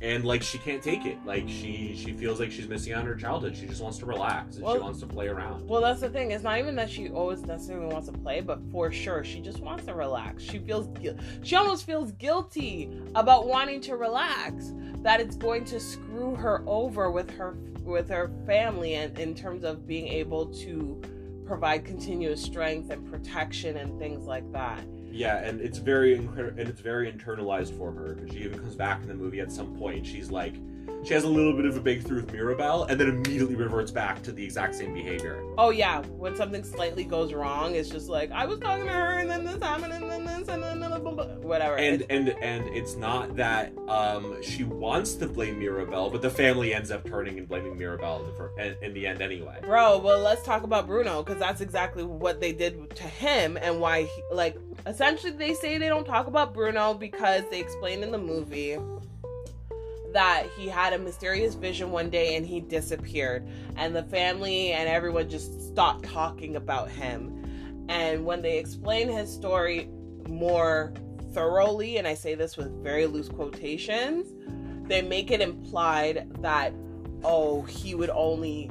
[0.00, 3.06] and like she can't take it like she she feels like she's missing out on
[3.06, 6.00] her childhood she just wants to relax and she wants to play around Well, that's
[6.00, 6.30] the thing.
[6.30, 9.60] It's not even that she always necessarily wants to play, but for sure, she just
[9.60, 10.42] wants to relax.
[10.42, 10.88] She feels
[11.42, 14.72] she almost feels guilty about wanting to relax.
[15.02, 19.64] That it's going to screw her over with her with her family, and in terms
[19.64, 21.00] of being able to
[21.46, 24.82] provide continuous strength and protection and things like that.
[25.10, 28.74] Yeah and it's very incre- and it's very internalized for her because she even comes
[28.74, 30.54] back in the movie at some point she's like
[31.04, 34.22] she has a little bit of a breakthrough with Mirabel and then immediately reverts back
[34.24, 38.30] to the exact same behavior Oh yeah, when something slightly goes wrong, it's just like
[38.30, 40.98] I was talking to her, and then this happened, and then this, and then blah,
[40.98, 41.76] blah, blah, whatever.
[41.76, 46.30] and It's- and and it's not that um she wants to blame Mirabel, but the
[46.30, 48.24] family ends up turning and blaming Mirabel
[48.58, 49.58] in in the end anyway.
[49.62, 53.80] Bro, well, let's talk about Bruno because that's exactly what they did to him and
[53.80, 58.12] why, he, like, essentially they say they don't talk about Bruno because they explain in
[58.12, 58.76] the movie
[60.12, 64.88] that he had a mysterious vision one day and he disappeared, and the family and
[64.88, 67.86] everyone just stopped talking about him.
[67.88, 69.88] And when they explain his story
[70.28, 70.92] more
[71.32, 74.26] thoroughly, and I say this with very loose quotations,
[74.88, 76.72] they make it implied that,
[77.22, 78.70] oh, he would only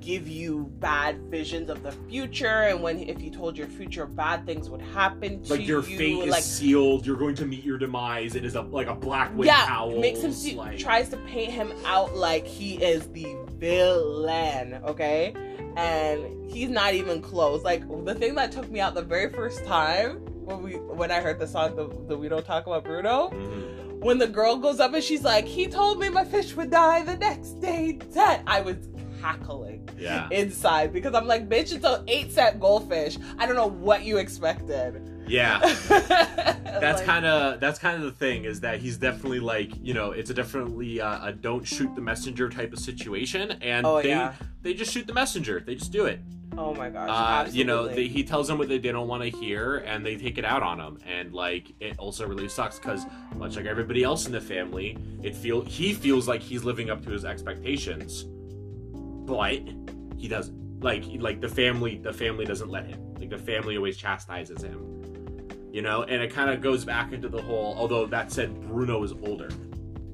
[0.00, 4.46] give you bad visions of the future and when if you told your future bad
[4.46, 7.06] things would happen to Like your you fate is sealed.
[7.06, 8.34] You're going to meet your demise.
[8.34, 9.98] It is a like a black wind yeah howl.
[10.00, 15.34] makes him see, like, tries to paint him out like he is the villain okay
[15.76, 19.64] and he's not even close like the thing that took me out the very first
[19.66, 23.28] time when we when i heard the song the, the we don't talk about bruno
[23.30, 24.00] Mhm.
[24.00, 27.02] when the girl goes up and she's like he told me my fish would die
[27.02, 28.76] the next day dead i was
[29.20, 30.28] cackling Yeah.
[30.30, 33.18] inside because i'm like bitch it's an eight cent goldfish.
[33.38, 35.02] I don't know what you expected.
[35.26, 35.58] Yeah.
[35.88, 39.92] That's that's kind of that's kind of the thing is that he's definitely like you
[39.92, 44.00] know it's a definitely uh, a don't shoot the messenger type of situation and oh
[44.00, 44.34] they yeah.
[44.62, 45.62] they just shoot the messenger.
[45.64, 46.20] They just do it.
[46.56, 47.08] Oh my gosh
[47.48, 50.04] uh, you know, they, he tells them what they, they don't want to hear, and
[50.04, 50.98] they take it out on him.
[51.06, 53.06] And like, it also really sucks because,
[53.36, 57.04] much like everybody else in the family, it feel he feels like he's living up
[57.04, 58.26] to his expectations,
[59.30, 59.60] but
[60.18, 60.58] he doesn't.
[60.82, 63.14] Like, like the family, the family doesn't let him.
[63.14, 64.98] Like the family always chastises him.
[65.72, 67.74] You know, and it kind of goes back into the whole.
[67.78, 69.50] Although that said, Bruno is older.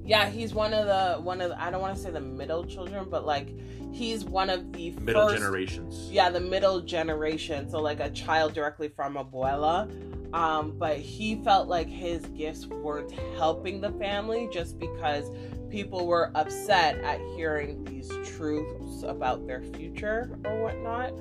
[0.04, 2.64] Yeah, he's one of the one of the, I don't want to say the middle
[2.64, 3.58] children, but like
[3.92, 6.10] he's one of the Middle first, generations.
[6.12, 7.70] Yeah, the middle generation.
[7.70, 9.90] So like a child directly from Abuela.
[10.34, 15.30] Um, but he felt like his gifts weren't helping the family just because
[15.70, 21.12] people were upset at hearing these truths about their future or whatnot.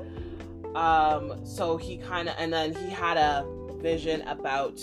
[0.75, 3.45] Um, so he kind of, and then he had a
[3.77, 4.79] vision about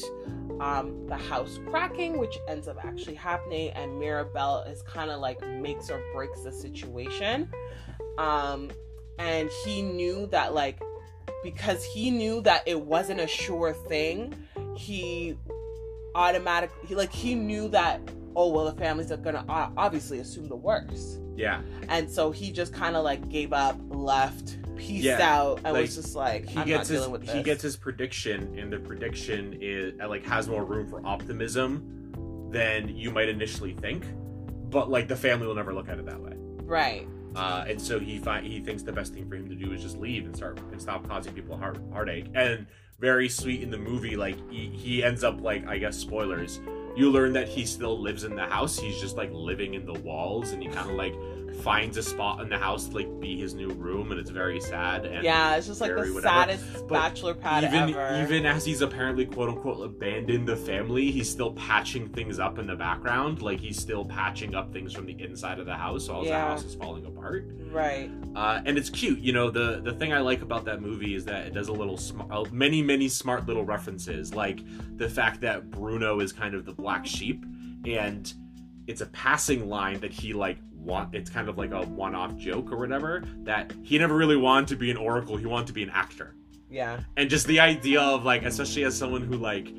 [0.60, 5.46] um, the house cracking, which ends up actually happening, and Mirabel is kind of like
[5.46, 7.50] makes or breaks the situation.
[8.18, 8.70] Um,
[9.18, 10.80] and he knew that, like,
[11.42, 14.34] because he knew that it wasn't a sure thing,
[14.76, 15.36] he
[16.14, 18.00] automatically, like, he knew that,
[18.36, 21.18] oh, well, the families are gonna obviously assume the worst.
[21.34, 25.72] Yeah, And so he just kind of like gave up, left, peaced Yeah, out, and
[25.72, 27.32] like, was just like, he I'm gets not his dealing with this.
[27.34, 32.48] he gets his prediction, and the prediction is uh, like has more room for optimism
[32.50, 34.04] than you might initially think.
[34.70, 36.32] But like the family will never look at it that way,
[36.64, 37.06] right.
[37.36, 39.82] uh, and so he fi- he thinks the best thing for him to do is
[39.82, 42.26] just leave and start and stop causing people heart heartache.
[42.34, 42.66] And
[42.98, 46.60] very sweet in the movie, like he, he ends up like I guess spoilers.
[46.94, 48.78] You learn that he still lives in the house.
[48.78, 51.14] He's just like living in the walls, and he kind of like
[51.52, 54.60] finds a spot in the house to like be his new room, and it's very
[54.60, 55.04] sad.
[55.06, 56.20] And yeah, it's just like the whatever.
[56.20, 58.22] saddest But bachelor pad even ever.
[58.22, 62.66] even as he's apparently quote unquote abandoned the family, he's still patching things up in
[62.66, 63.42] the background.
[63.42, 66.30] Like he's still patching up things from the inside of the house, while Yeah.
[66.40, 67.46] the house is falling apart.
[67.70, 68.10] right.
[68.34, 69.18] Uh, and it's cute.
[69.20, 71.72] You know, the the thing I like about that movie is that it does a
[71.72, 74.60] little sm- uh, many many smart little references, like
[74.96, 77.44] the fact that Bruno is kind of the black sheep,
[77.86, 78.32] and
[78.86, 81.14] it's a passing line that he like want.
[81.14, 84.68] It's kind of like a one off joke or whatever that he never really wanted
[84.68, 85.36] to be an oracle.
[85.36, 86.34] He wanted to be an actor,
[86.70, 87.00] Yeah.
[87.16, 89.72] and just the idea of like, especially as someone who like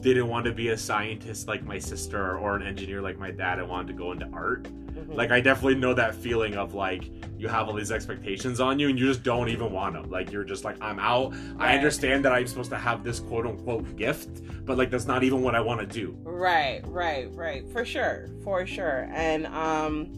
[0.00, 3.60] didn't want to be a scientist like my sister or an engineer like my dad
[3.60, 5.14] and wanted to go into art Mhm.
[5.14, 7.04] like I definitely know that feeling of like
[7.38, 10.10] you have all these expectations on you and you just don't even want them.
[10.10, 11.34] Like you're just like I'm out.
[11.58, 15.22] I understand that I'm supposed to have this quote unquote gift, but like that's not
[15.22, 16.16] even what I want to do.
[16.24, 17.66] Right, right, right.
[17.70, 18.28] For sure.
[18.44, 19.08] For sure.
[19.12, 20.08] And um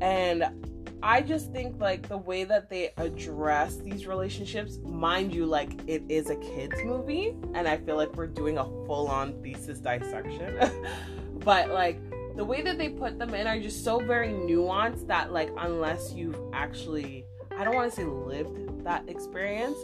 [0.00, 0.44] and
[1.02, 6.02] I just think like the way that they address these relationships, mind you, like it
[6.08, 10.58] is a kids movie, and I feel like we're doing a full-on thesis dissection.
[11.44, 12.00] but like
[12.36, 16.12] the way that they put them in are just so very nuanced that like unless
[16.12, 17.24] you've actually
[17.56, 19.76] I don't want to say lived that experience,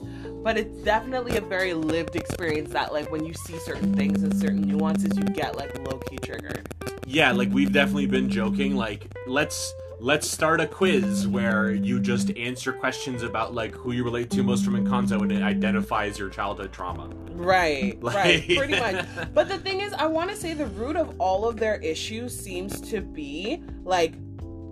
[0.42, 4.34] but it's definitely a very lived experience that like when you see certain things and
[4.38, 6.68] certain nuances you get like low key triggered.
[7.06, 8.76] Yeah, like we've definitely been joking.
[8.76, 9.72] Like let's
[10.02, 14.42] let's start a quiz where you just answer questions about like who you relate to
[14.42, 17.08] most from Encanto and it identifies your childhood trauma.
[17.30, 19.06] Right, Like- right, pretty much.
[19.32, 22.36] But the thing is, I want to say the root of all of their issues
[22.38, 24.14] seems to be like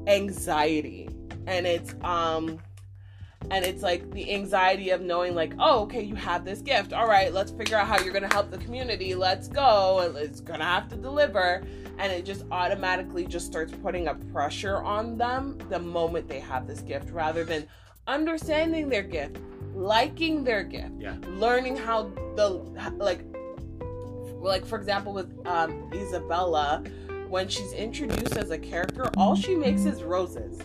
[0.09, 1.09] anxiety,
[1.47, 2.59] and it's um,
[3.51, 6.93] and it's like the anxiety of knowing like, oh, okay, you have this gift.
[6.93, 9.15] All right, let's figure out how you're gonna help the community.
[9.15, 11.63] Let's go, and it's gonna have to deliver.
[11.99, 16.67] And it just automatically just starts putting a pressure on them the moment they have
[16.67, 17.67] this gift, rather than
[18.07, 19.37] understanding their gift,
[19.75, 21.17] liking their gift Yeah.
[21.29, 22.49] learning how the
[22.97, 23.25] like
[24.41, 26.89] like for example with um Isabela
[27.29, 30.59] when she's introduced as a character all she makes is roses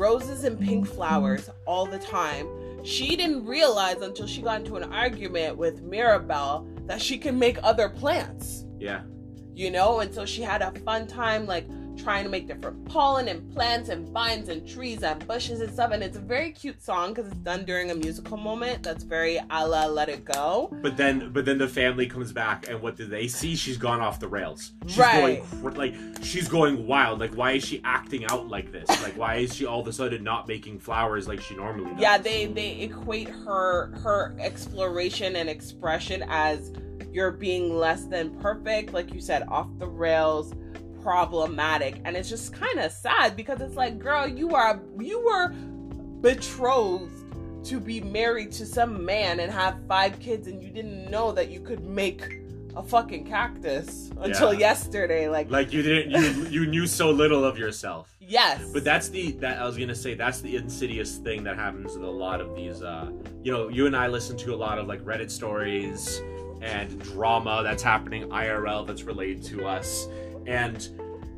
[0.00, 2.48] roses and pink flowers all the time
[2.82, 7.58] she didn't realize until she got into an argument with Mirabel that she can make
[7.62, 9.02] other plants Yeah.
[9.54, 13.28] you know and so she had a fun time like trying to make different pollen
[13.28, 16.82] and plants and vines and trees and bushes and stuff and it's a very cute
[16.82, 20.74] song because it's done during a musical moment that's very a la let it go
[20.82, 23.54] But then, but then the family comes back, and what do they see?
[23.56, 24.72] She's gone off the rails.
[24.86, 25.42] She's Right.
[25.42, 27.20] going cr- like she's going wild.
[27.20, 28.88] Like, why is she acting out like this?
[29.02, 32.00] Like, why is she all of a sudden not making flowers like she normally does?
[32.00, 36.72] yeah they they equate her her exploration and expression as
[37.12, 40.52] you're being less than perfect like you said off the rails
[41.02, 45.48] problematic and it's just kind of sad because it's like girl you are you were
[46.20, 47.12] betrothed
[47.64, 51.50] to be married to some man and have five kids and you didn't know that
[51.50, 52.38] you could make
[52.76, 54.60] a fucking cactus until Yeah.
[54.60, 58.14] yesterday like, Like you didn't, you you knew so little of yourself.
[58.20, 61.94] yes But that's the that I was gonna say that's the insidious thing that happens
[61.94, 62.80] with a lot of these.
[62.82, 63.10] uh
[63.42, 66.22] You know, you and I listen to a lot of like Reddit stories
[66.62, 70.06] and drama that's happening IRL that's related to us,
[70.46, 70.88] and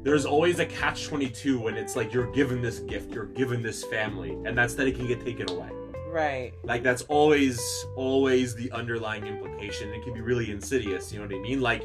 [0.02, 3.62] there's always a catch twenty two when it's like you're given this gift, you're given
[3.62, 5.70] this family, and that's that it can get taken away.
[6.08, 7.60] right Like that's always
[7.96, 9.92] always the underlying implication.
[9.92, 11.12] It can be really insidious.
[11.12, 11.60] You know what I mean?
[11.60, 11.84] Like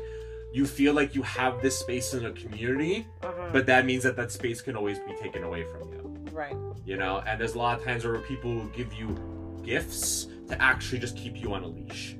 [0.52, 3.50] you feel like you have this space in a community, uh-huh.
[3.52, 6.96] but that means that that space can always be taken away from you right you
[6.96, 9.18] know and there's a lot of times where people will give you
[9.64, 12.16] gifts to actually just keep you on a leash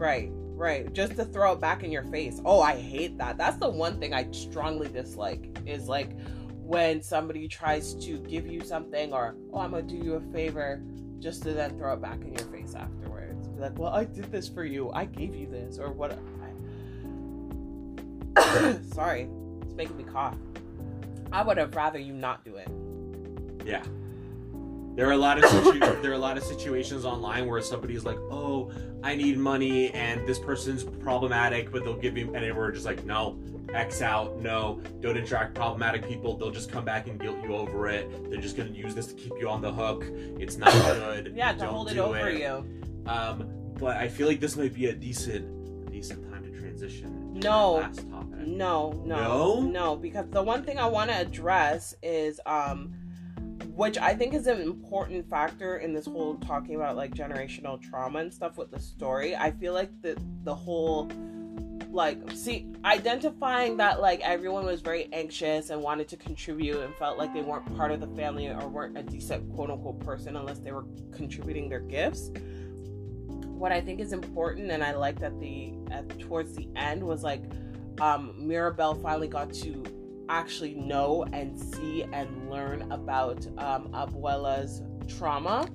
[0.00, 0.92] Right, right.
[0.92, 2.40] Just to throw it back in your face.
[2.44, 3.38] Oh, I hate that.
[3.38, 6.10] That's the one thing I strongly dislike is like
[6.58, 10.20] when somebody tries to give you something or, oh, I'm going to do you a
[10.32, 10.82] favor
[11.18, 13.48] just to then throw it back in your face afterwards.
[13.48, 14.90] Be like, well, I did this for you.
[14.92, 16.16] I gave you this or what.
[18.36, 18.78] I...
[18.92, 19.28] Sorry,
[19.62, 20.36] it's making me cough.
[21.32, 22.68] I would have rather you not do it.
[23.64, 23.82] yeah
[24.96, 28.04] there are a lot of situ- there are a lot of situations online where somebody's
[28.04, 28.70] like oh
[29.02, 33.04] i need money and this person's problematic but they'll give you and we're just like
[33.04, 33.38] no
[33.72, 37.88] x out no don't interact problematic people they'll just come back and guilt you over
[37.88, 40.04] it they're just going to use this to keep you on the hook
[40.40, 42.40] it's not good Yeah, to Don't hold it over it.
[42.40, 42.64] you.
[43.06, 43.48] um
[43.78, 45.46] but i feel like this might be a decent
[45.86, 47.80] a decent time to transition No.
[47.82, 48.04] topic
[48.46, 49.60] No, no, No?
[49.60, 52.92] no, because the one thing I want to address is, um,
[53.80, 58.18] which I think is an important factor in this whole talking about like generational trauma
[58.18, 59.34] and stuff with the story.
[59.34, 61.10] I feel like the the whole
[61.90, 67.16] like see identifying that like everyone was very anxious and wanted to contribute and felt
[67.16, 70.58] like they weren't part of the family or weren't a decent quote unquote person unless
[70.58, 72.30] they were contributing their gifts
[73.60, 77.24] what i think is important and i like that the at, towards the end was
[77.24, 77.42] like
[78.00, 79.82] um mirabel finally got to
[80.30, 85.68] actually know and see and learn about um abuela's trauma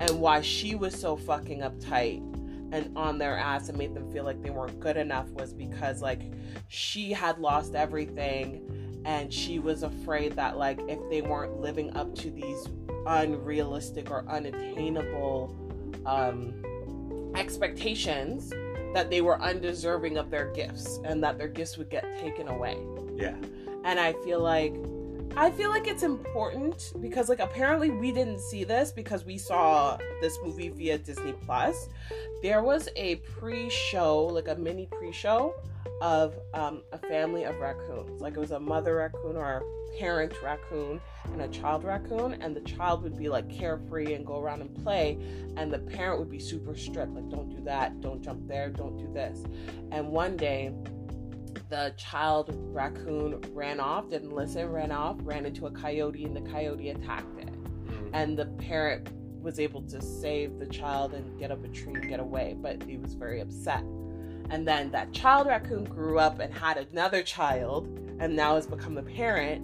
[0.00, 2.22] and why she was so fucking uptight
[2.70, 6.02] and on their ass and made them feel like they weren't good enough was because
[6.02, 6.20] like
[6.68, 12.14] she had lost everything and she was afraid that like if they weren't living up
[12.14, 12.68] to these
[13.06, 15.56] unrealistic or unattainable
[16.04, 16.52] um
[17.34, 18.52] expectations
[18.94, 22.76] that they were undeserving of their gifts and that their gifts would get taken away.
[23.16, 23.36] Yeah.
[23.84, 24.74] And I feel like
[25.36, 29.96] I feel like it's important because like apparently we didn't see this because we saw
[30.20, 31.88] this movie via Disney Plus.
[32.42, 35.54] There was a pre-show, like a mini pre-show
[36.00, 38.20] of um, a family of raccoons.
[38.20, 41.00] Like it was a mother raccoon or a parent raccoon
[41.32, 44.74] and a child raccoon, and the child would be like carefree and go around and
[44.82, 45.18] play,
[45.56, 48.96] and the parent would be super strict, like don't do that, don't jump there, don't
[48.96, 49.44] do this.
[49.92, 50.72] And one day
[51.68, 56.50] the child raccoon ran off, didn't listen, ran off, ran into a coyote, and the
[56.50, 57.52] coyote attacked it.
[57.52, 58.10] Mm.
[58.12, 59.10] And the parent
[59.42, 62.82] was able to save the child and get up a tree and get away, but
[62.82, 63.82] he was very upset.
[64.50, 67.86] And then that child raccoon grew up and had another child,
[68.18, 69.62] and now has become the parent,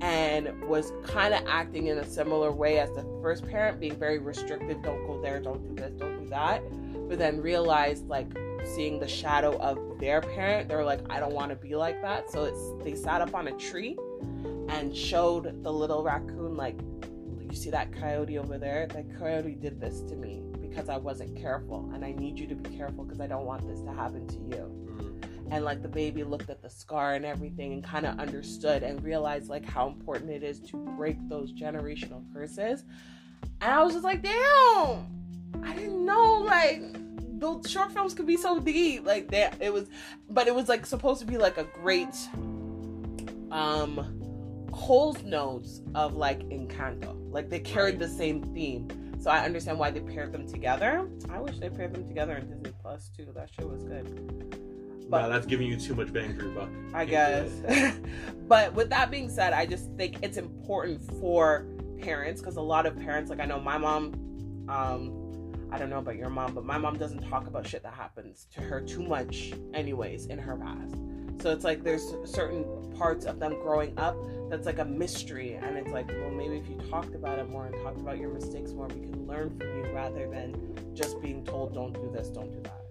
[0.00, 4.18] and was kind of acting in a similar way as the first parent, being very
[4.18, 6.62] restrictive don't go there, don't do this, don't do that.
[7.08, 8.26] But then realized, like,
[8.64, 12.00] seeing the shadow of their parent, they were like, I don't want to be like
[12.02, 12.30] that.
[12.30, 13.98] So it's they sat up on a tree
[14.68, 16.78] and showed the little raccoon like,
[17.52, 18.86] you see that coyote over there?
[18.86, 22.54] That coyote did this to me because I wasn't careful, and I need you to
[22.54, 24.86] be careful because I don't want this to happen to you.
[24.86, 25.24] Mm.
[25.50, 29.04] And like the baby looked at the scar and everything and kind of understood and
[29.04, 32.84] realized like how important it is to break those generational curses.
[33.60, 35.06] And I was just like, damn,
[35.62, 36.96] I didn't know like
[37.42, 39.88] those short films could be so deep like that it was
[40.30, 42.16] but it was like supposed to be like a great
[43.50, 44.22] um
[44.72, 47.14] Coles Notes of like Encanto.
[47.30, 48.88] Like they carried the same theme.
[49.20, 51.08] So I understand why they paired them together.
[51.30, 53.28] I wish they paired them together in Disney Plus too.
[53.34, 54.58] That show was good.
[55.08, 56.70] Wow, that's giving you too much bang for your buck.
[56.94, 57.50] I guess.
[58.48, 61.66] but with that being said, I just think it's important for
[62.00, 64.14] parents because a lot of parents, like I know my mom,
[64.68, 65.21] um,
[65.72, 68.46] I don't know about your mom, but my mom doesn't talk about shit that happens
[68.52, 70.94] to her too much, anyways, in her past.
[71.42, 74.14] So it's like there's certain parts of them growing up
[74.50, 77.64] that's like a mystery, and it's like, well, maybe if you talked about it more
[77.64, 80.54] and talked about your mistakes more, we can learn from you rather than
[80.92, 82.82] just being told, don't do this, don't do that.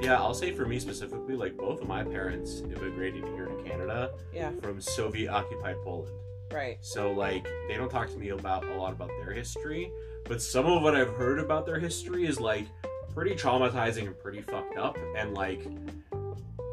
[0.00, 4.12] Yeah, I'll say for me specifically, like both of my parents immigrated here to Canada
[4.32, 6.12] Yeah, from Soviet occupied Poland.
[6.52, 6.78] Right.
[6.80, 9.90] So like they don't talk to me about a lot about their history,
[10.24, 12.66] but some of what I've heard about their history is like
[13.14, 15.66] pretty traumatizing and pretty fucked up and like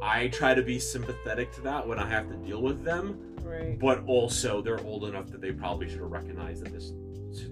[0.03, 3.77] I try to be sympathetic to that when I have to deal with them, Right.
[3.79, 6.93] but also they're old enough that they probably should have recognized that this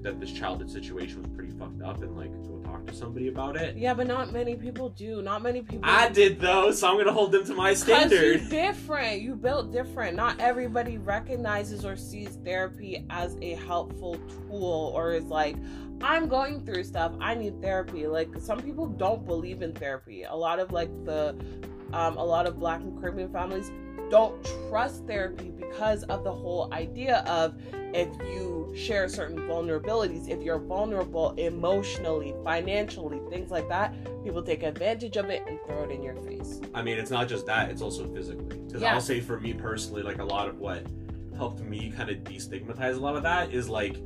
[0.02, 2.32] that this childhood situation was pretty fucked up and like
[2.74, 3.78] talk to somebody about it.
[3.78, 5.22] Yeah, but not many people do.
[5.22, 5.82] Not many people.
[5.84, 9.22] I did though, so I'm gonna hold them to my Because you're different.
[9.22, 10.16] You built different.
[10.16, 15.56] Not everybody recognizes or sees therapy as a helpful tool or is like,
[16.02, 17.14] I'm going through stuff.
[17.20, 18.08] I need therapy.
[18.08, 20.24] Like some people don't believe in therapy.
[20.24, 21.36] A lot of like the,
[21.94, 23.72] um, a lot of Black and Caribbean families
[24.14, 27.56] don't trust therapy because of the whole idea of
[27.96, 33.92] if you share certain vulnerabilities, if you're vulnerable emotionally, financially, things like that,
[34.24, 36.62] people take advantage of it and throw it in your face.
[36.76, 38.56] I mean, it's not just that; it's also physically.
[38.60, 38.94] Because Yeah.
[38.94, 40.86] I'll say for me personally, like a lot of what
[41.36, 43.98] helped me kind of destigmatize a lot of that is like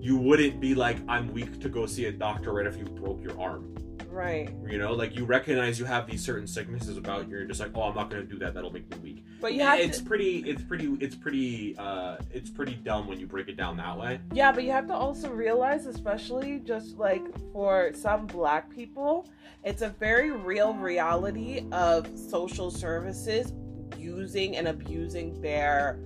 [0.00, 3.22] you wouldn't be like, "I'm weak to go see a doctor right if you broke
[3.22, 3.72] your arm."
[4.14, 4.48] Right.
[4.68, 7.36] You know, like you recognize you have these certain sicknesses about you.
[7.36, 8.54] You're just like, "Oh, I'm not going to do that.
[8.54, 10.38] That'll make me weak." But you have it's to, pretty.
[10.48, 10.96] It's pretty.
[11.00, 11.76] It's pretty.
[11.76, 14.20] Uh, it's pretty dumb when you break it down that way.
[14.32, 19.28] yeah, but you have to also realize, especially just like for some black people,
[19.64, 23.52] it's a very real reality of social services
[23.98, 25.98] using and abusing their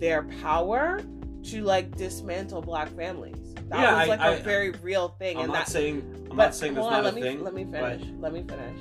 [0.00, 1.00] their power
[1.44, 3.45] to like dismantle black families.
[3.68, 6.02] That Yeah, was like I- a very real thing, I'm and not that saying.
[6.30, 7.42] I'm but not saying that's on, not let a me thing.
[7.44, 8.08] let me but- finish.
[8.20, 8.80] Let me finish.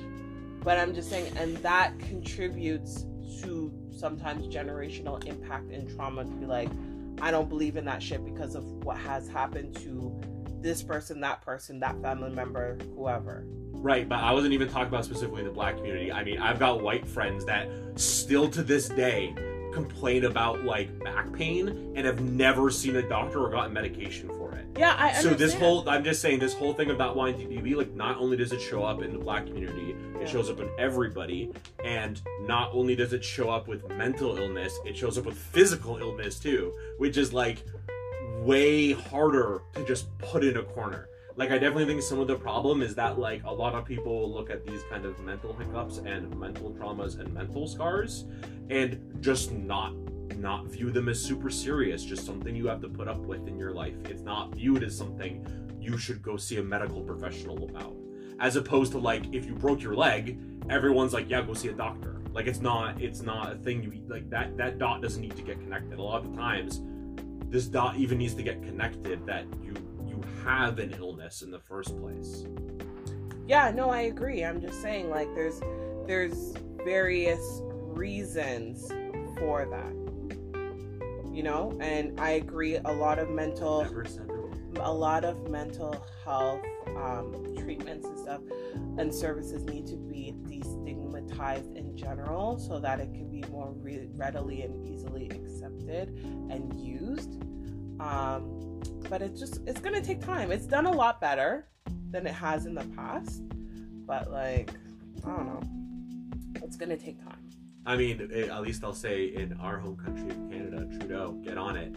[0.63, 3.05] But I'm just saying, and that contributes
[3.43, 6.69] to sometimes generational impact and trauma to be like,
[7.21, 10.13] I don't believe in that shit because of what has happened to
[10.61, 13.43] this person, that person, that family member, whoever.
[13.71, 16.11] Right, but I wasn't even talking about specifically the black community.
[16.11, 19.33] I mean, I've got white friends that still to this day
[19.73, 24.44] complain about like back pain and have never seen a doctor or gotten medication for
[24.44, 24.44] it.
[24.77, 28.17] Yeah, I So this whole I'm just saying this whole thing about wanting like not
[28.17, 30.21] only does it show up in the black community, Yeah.
[30.21, 31.51] it shows up in everybody,
[31.83, 35.97] and not only does it show up with mental illness, it shows up with physical
[35.97, 37.63] illness too, which is like
[38.41, 41.07] way harder to just put in a corner.
[41.37, 44.31] Like I definitely think some of the problem is that like a lot of people
[44.31, 48.25] look at these kind of mental hiccups and mental traumas and mental scars
[48.69, 49.93] and just not
[50.37, 53.57] not view them as super serious, just something you have to put up with in
[53.57, 53.95] your life.
[54.05, 55.45] It's not viewed as something
[55.79, 57.95] you should go see a medical professional about.
[58.39, 61.73] As opposed to like if you broke your leg, everyone's like, yeah, go see a
[61.73, 62.21] doctor.
[62.33, 65.41] Like it's not it's not a thing you like that that dot doesn't need to
[65.41, 65.99] get connected.
[65.99, 66.81] A lot of times
[67.49, 69.73] this dot even needs to get connected that you
[70.05, 72.45] you have an illness in the first place.
[73.47, 74.43] Yeah, no, I agree.
[74.43, 75.61] I'm just saying like there's
[76.07, 76.53] there's
[76.83, 78.91] various reasons
[79.37, 80.04] for that.
[81.35, 85.25] You know, and I agree a lot of mental Never said there was- a lot
[85.25, 88.41] of mental health um, treatments and stuff
[88.97, 94.09] and services need to be destigmatized in general so that it can be more re-
[94.15, 96.09] readily and easily accepted
[96.49, 97.41] and used.
[97.99, 100.51] Um, but it's just it's gonna take time.
[100.51, 101.67] It's done a lot better
[102.11, 103.43] than it has in the past
[104.07, 104.71] but like
[105.25, 105.61] i don't know.
[106.63, 107.49] It's gonna take time
[107.85, 111.57] I mean, eh, at least I'll say in our home country of Canada, Trudeau, get
[111.57, 111.95] on it.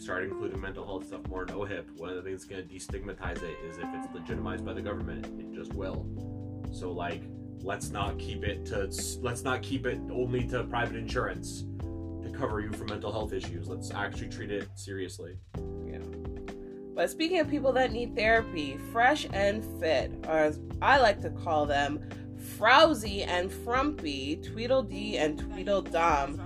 [0.00, 1.90] Start including mental health stuff more in OHIP.
[1.98, 5.26] One of the things going to destigmatize it is if it's legitimized by the government,
[5.38, 6.06] it just will.
[6.72, 7.22] So like,
[7.62, 8.88] let's not keep it to
[9.20, 11.64] let's not keep it only to private insurance
[12.22, 13.68] to cover you for mental health issues.
[13.68, 15.36] Let's actually treat it seriously.
[15.84, 15.98] Yeah.
[16.94, 21.30] But speaking of people that need therapy, fresh and fit, or as I like to
[21.30, 22.00] call them,
[22.38, 26.40] frowsy and frumpy, Tweedledee and Tweedledum,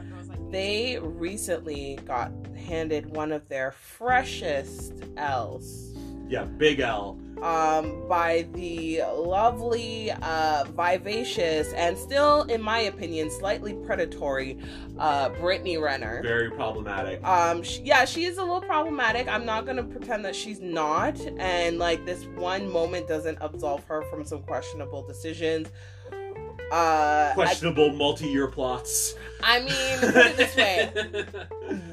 [0.51, 5.92] they recently got handed one of their freshest L's
[6.33, 7.19] Yeah, big L.
[7.43, 14.57] um, by the lovely, uh, vivacious, and still, in my opinion, slightly predatory
[14.99, 16.23] uh, Brittany Renner.
[16.23, 17.23] Very problematic.
[17.23, 19.29] Um, sh yeah, she is a little problematic.
[19.29, 24.01] I'm not gonna pretend that she's not, and like this one moment doesn't absolve her
[24.03, 25.69] from some questionable decisions.
[26.73, 29.15] Uh, I, Questionable multi-year plots.
[29.43, 30.91] I mean, put it this way: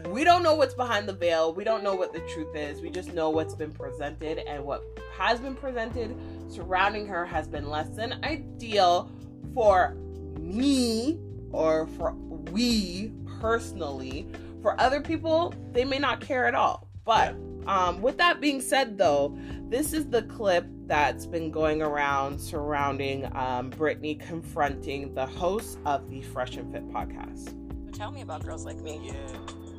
[0.10, 1.54] we don't know what's behind the veil.
[1.54, 2.80] We don't know what the truth is.
[2.80, 4.86] We just know what's been presented, and what
[5.18, 6.16] has been presented
[6.48, 9.12] surrounding her has been less than ideal
[9.54, 9.98] for
[10.40, 11.20] me
[11.52, 12.14] or for
[12.54, 13.12] we
[13.42, 14.30] personally.
[14.62, 16.88] For other people, they may not care at all.
[17.04, 17.36] But
[17.70, 19.38] um, with that being said, though,
[19.70, 26.10] this is the clip that's been going around surrounding um, Brittany confronting the host of
[26.10, 27.54] the Fresh and Fit podcast.
[27.94, 29.00] Tell me about girls like me.
[29.04, 29.14] Yeah.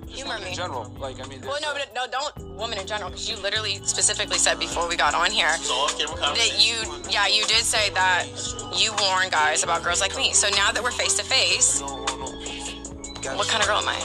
[0.06, 0.50] Just Humor women me.
[0.50, 0.96] in general.
[0.98, 3.80] Like, I mean, Well, no, uh, but no, don't woman in general, because you literally
[3.84, 6.74] specifically said before we got on here So off camera that you,
[7.10, 8.26] yeah, you did say that
[8.76, 10.32] you warn guys about girls like me.
[10.32, 11.82] So now that we're face to face,
[13.36, 13.98] what kind of girl am I?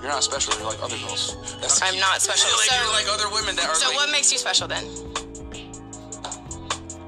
[0.00, 0.54] You're not special.
[0.54, 1.36] You're like other girls.
[1.60, 2.48] That's I'm not special.
[2.50, 3.74] You're like, So- you're like other women that are.
[3.74, 4.84] So like, what makes you special then?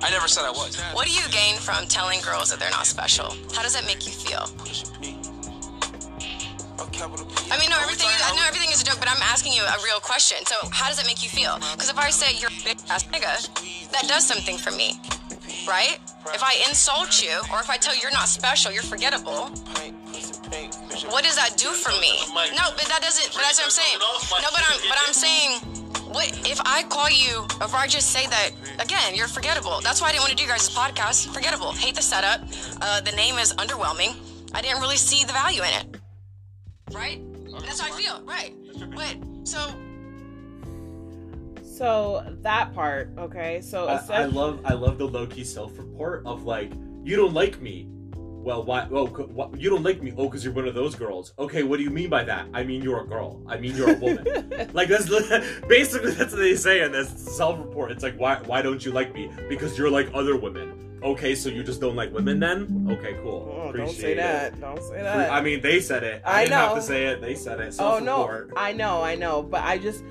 [0.02, 0.78] I never said I was.
[0.92, 3.34] What do you gain from telling girls that they're not special?
[3.54, 4.46] How does that make you feel?
[6.98, 8.08] I mean, no, everything.
[8.08, 10.38] Is, I know everything is a joke, but I'm asking you a real question.
[10.46, 11.56] So, how does it make you feel?
[11.56, 15.00] Because if I say you're a big ass nigga, that does something for me,
[15.66, 15.98] right?
[16.34, 19.50] If I insult you, or if I tell you you're not special, you're forgettable.
[21.04, 22.18] What does that do for me?
[22.34, 23.32] No, but that doesn't.
[23.34, 23.98] But that's what I'm saying.
[24.00, 24.78] No, but I'm.
[24.88, 25.60] But I'm saying.
[26.06, 27.44] What if I call you?
[27.60, 29.80] If I just say that again, you're forgettable.
[29.82, 31.28] That's why I didn't want to do you guys' podcast.
[31.34, 31.72] Forgettable.
[31.72, 32.40] Hate the setup.
[32.80, 34.14] Uh, the name is underwhelming.
[34.54, 36.00] I didn't really see the value in it.
[36.92, 37.20] Right?
[37.60, 38.22] That's how I feel.
[38.22, 38.54] Right.
[38.94, 39.16] But
[39.46, 39.74] so
[41.62, 43.60] So that part, okay.
[43.60, 46.72] So I, I love I love the low key self report of like
[47.04, 47.88] you don't like me.
[48.46, 48.86] Well, why?
[48.92, 50.14] Oh, why, you don't like me?
[50.16, 51.34] Oh, because you're one of those girls.
[51.36, 52.46] Okay, what do you mean by that?
[52.54, 53.42] I mean you're a girl.
[53.48, 54.70] I mean you're a woman.
[54.72, 55.08] like that's
[55.68, 57.90] basically that's what they say in this self report.
[57.90, 59.32] It's like why why don't you like me?
[59.48, 61.00] Because you're like other women.
[61.02, 62.86] Okay, so you just don't like women then?
[62.88, 63.52] Okay, cool.
[63.52, 64.18] Oh, don't say it.
[64.18, 64.60] that.
[64.60, 65.32] Don't say that.
[65.32, 66.22] I mean, they said it.
[66.24, 67.20] I, I didn't have to say it.
[67.20, 67.74] They said it.
[67.74, 68.50] Self-report.
[68.52, 68.60] oh no.
[68.60, 70.04] I know, I know, but I just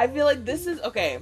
[0.00, 1.20] I feel like this is okay.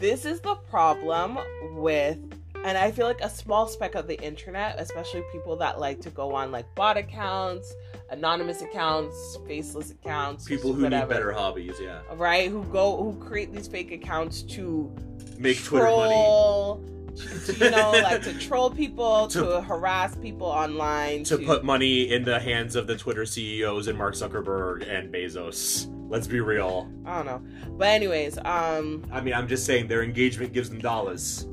[0.00, 1.38] This is the problem
[1.76, 2.18] with
[2.66, 6.10] and I feel like a small speck of the internet, especially people that like to
[6.10, 7.72] go on like bot accounts,
[8.10, 12.00] anonymous accounts, faceless accounts, People who whatever, need better hobbies, yeah.
[12.16, 12.50] right?
[12.50, 14.92] Who go who create these fake accounts to
[15.38, 15.94] Make Twitter money.
[16.12, 21.38] troll, to, to, you know, like to troll people, to, To- harass people online, To
[21.38, 25.92] put money in the hands of the Twitter CEOs and Mark Zuckerberg and Bezos.
[26.08, 26.90] Let's be real.
[27.04, 27.42] I don't know.
[27.76, 31.46] But anyways, um, I mean, I'm just saying their engagement gives them dollars.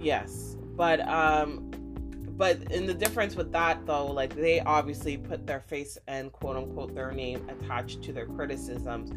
[0.00, 1.70] Yes, but um,
[2.36, 6.56] but in the difference with that though, like they obviously put their face and quote
[6.56, 9.12] unquote their name attached to their criticisms,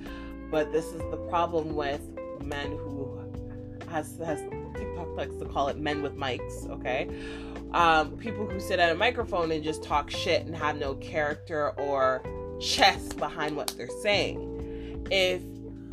[0.51, 2.01] but this is the problem with
[2.43, 3.19] men who
[3.89, 4.41] has has
[4.75, 6.69] TikTok likes to call it men with mics.
[6.69, 7.09] Okay,
[7.71, 11.71] um, people who sit at a microphone and just talk shit and have no character
[11.79, 12.23] or
[12.59, 15.07] chest behind what they're saying.
[15.11, 15.43] If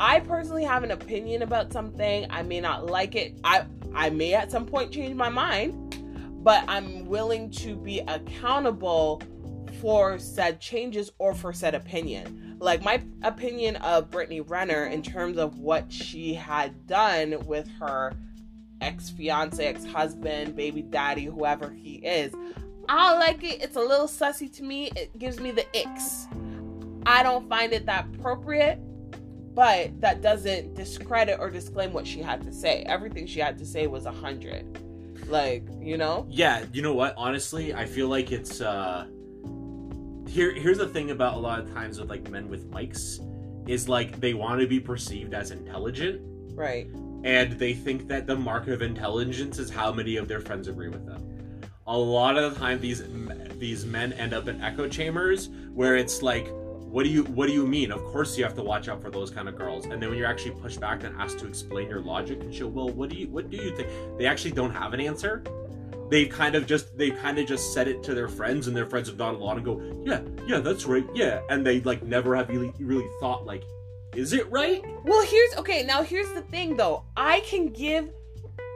[0.00, 3.38] I personally have an opinion about something, I may not like it.
[3.44, 6.02] I I may at some point change my mind,
[6.42, 9.20] but I'm willing to be accountable
[9.78, 12.56] for said changes or for said opinion.
[12.60, 18.14] Like my opinion of Brittany Renner in terms of what she had done with her
[18.80, 22.32] ex fiance, ex husband, baby daddy, whoever he is.
[22.88, 23.62] I like it.
[23.62, 24.90] It's a little sussy to me.
[24.96, 26.26] It gives me the icks.
[27.04, 28.80] I don't find it that appropriate,
[29.54, 32.82] but that doesn't discredit or disclaim what she had to say.
[32.86, 34.78] Everything she had to say was a hundred.
[35.28, 36.26] Like, you know?
[36.30, 37.14] Yeah, you know what?
[37.16, 39.06] Honestly, I feel like it's uh
[40.28, 43.18] here here's the thing about a lot of times with like men with mics
[43.68, 46.20] is like they want to be perceived as intelligent
[46.54, 46.86] Right.
[47.24, 50.88] and they think that the mark of intelligence is how many of their friends agree
[50.88, 51.26] with them.
[51.88, 53.02] A lot of the time these
[53.58, 56.46] these men end up in echo chambers where it's like
[56.90, 57.92] what do you what do you mean?
[57.92, 59.86] Of course you have to watch out for those kind of girls.
[59.86, 62.66] And then when you're actually pushed back and asked to explain your logic and show,
[62.66, 63.88] well, what do you what do you think?
[64.18, 65.44] They actually don't have an answer.
[66.10, 68.86] They kind of just they kind of just said it to their friends and their
[68.86, 72.34] friends have nodded along and go, yeah, yeah, that's right, yeah, and they like never
[72.34, 73.62] have really really thought like,
[74.16, 74.84] is it right?
[75.04, 75.84] Well, here's okay.
[75.84, 77.04] Now, here's the thing though.
[77.16, 78.10] I can give,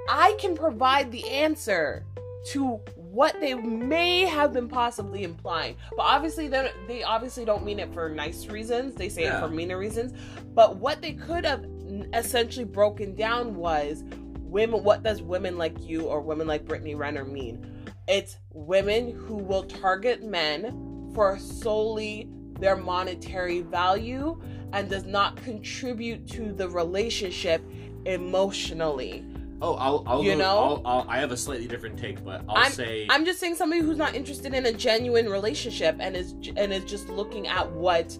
[0.09, 2.07] I can provide the answer
[2.51, 2.81] to
[3.15, 5.77] what they may have been possibly implying.
[5.91, 8.95] But obviously, they they obviously don't mean it for nice reasons.
[8.95, 9.37] They say Yeah.
[9.37, 10.13] it for meaner reasons.
[10.53, 11.65] But what they could have
[12.13, 14.03] essentially broken down was
[14.41, 14.83] women.
[14.83, 17.65] What does women like you or women like Brittany Renner mean?
[18.09, 24.41] It's women who will target men for solely their monetary value
[24.73, 27.63] and does not contribute to the relationship
[28.07, 29.25] emotionally.
[29.65, 30.59] Oh, I'll, I'll You go- know?
[30.59, 33.81] I'll, I'll, I have a slightly different take, but I'll say I'm just saying somebody
[33.81, 38.19] who's not interested in a genuine relationship and is and is just looking at what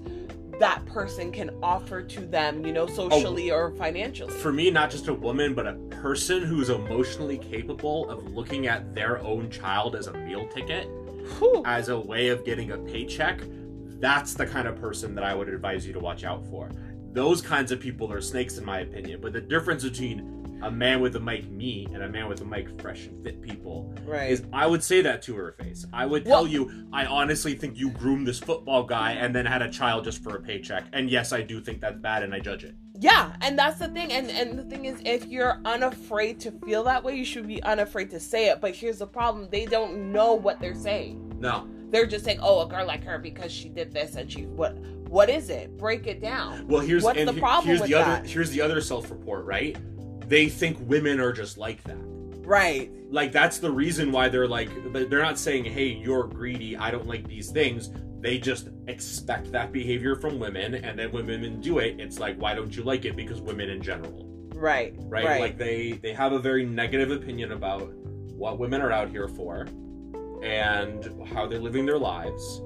[0.59, 3.57] that person can offer to them, you know, socially oh.
[3.57, 4.33] or financially.
[4.33, 8.95] for me, not just a woman, but a person who's emotionally capable of looking at
[8.95, 10.89] their own child as a meal ticket,
[11.39, 11.63] Whew.
[11.67, 13.41] as a way of getting a paycheck.
[13.99, 16.71] That's the kind of person that I would advise you to watch out for.
[17.13, 19.21] Those kinds of people are snakes, in my opinion.
[19.21, 22.45] But the difference between a man with a mic, me, and a man with a
[22.45, 24.31] mic, fresh and fit people, Right.
[24.31, 25.85] is I would say that to her face.
[25.93, 29.45] I would tell Well- you, I honestly think you groomed this football guy and then
[29.47, 30.85] had a child just for a paycheck.
[30.93, 32.75] And yes, I do think that's bad and I judge it.
[32.99, 34.13] Yeah, and that's the thing.
[34.13, 37.63] And and the thing is, if you're unafraid to feel that way, you should be
[37.63, 38.61] unafraid to say it.
[38.61, 41.35] But here's the problem: they don't know what they're saying.
[41.41, 41.67] No.
[41.91, 44.77] They're just saying, "Oh, a girl like her because she did this and she what?
[45.09, 45.77] What is it?
[45.77, 48.21] Break it down." Well, here's What's the he- problem here's with the that?
[48.21, 49.77] other here's the other self-report, right?
[50.29, 51.99] They think women are just like that.
[52.47, 52.91] Right.
[53.11, 56.77] Like that's the reason why they're like they're not saying, "Hey, you're greedy.
[56.77, 61.27] I don't like these things." They just expect that behavior from women, and then when
[61.27, 64.95] women do it, it's like, "Why don't you like it?" Because women in general, Right.
[64.99, 65.25] right?
[65.25, 65.41] Right.
[65.41, 67.93] Like they they have a very negative opinion about
[68.35, 69.67] what women are out here for,
[70.43, 72.61] and how they're living their lives,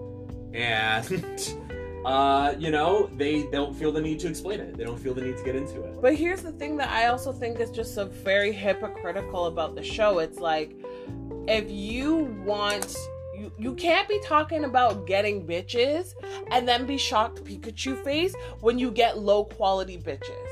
[0.55, 1.55] and
[2.09, 4.79] uh, you know, they don't feel the need to explain it.
[4.79, 6.01] They don't feel the need to get into it.
[6.01, 9.83] But here's the thing that I also think is just so very hypocritical about the
[9.83, 10.19] show.
[10.21, 10.75] It's like
[11.47, 12.97] if you want
[13.37, 16.15] you you can't be talking about getting bitches
[16.51, 20.48] and then be shocked Pikachu face when you get low quality bitches.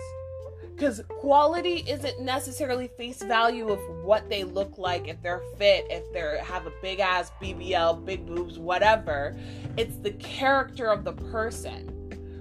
[0.78, 6.12] Cuz quality isn't necessarily face value of what they look like, if they're fit, if
[6.12, 9.36] they have a big ass BBL, big boobs, whatever.
[9.76, 11.92] It's the character of the person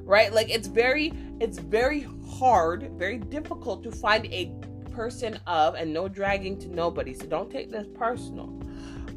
[0.05, 0.31] right?
[0.31, 2.07] Like it's very it's very
[2.37, 4.53] hard very difficult to find a
[4.91, 8.47] person of and no dragging to nobody so don't take this personal.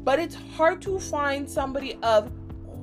[0.03, 2.31] But it's hard to find somebody of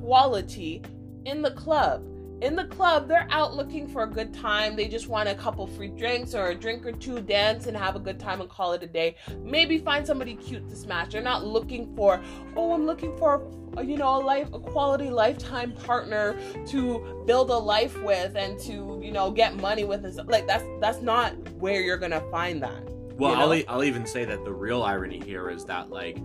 [0.00, 0.82] quality
[1.24, 2.04] in the club
[2.42, 4.76] in the club, they're out looking for a good time.
[4.76, 7.96] They just want a couple free drinks or a drink or two, dance and have
[7.96, 9.16] a good time and call it a day.
[9.42, 11.12] Maybe find somebody cute to smash.
[11.12, 12.20] They're not looking for,
[12.56, 16.36] oh, I'm looking for, a, you know, a life, a quality lifetime partner
[16.68, 20.04] to build a life with and to, you know, get money with.
[20.04, 20.26] And stuff.
[20.28, 22.82] Like that's that's not where you're gonna find that.
[23.18, 23.54] Well, you I'll, know?
[23.54, 26.18] e- I'll even say that the real irony here is that like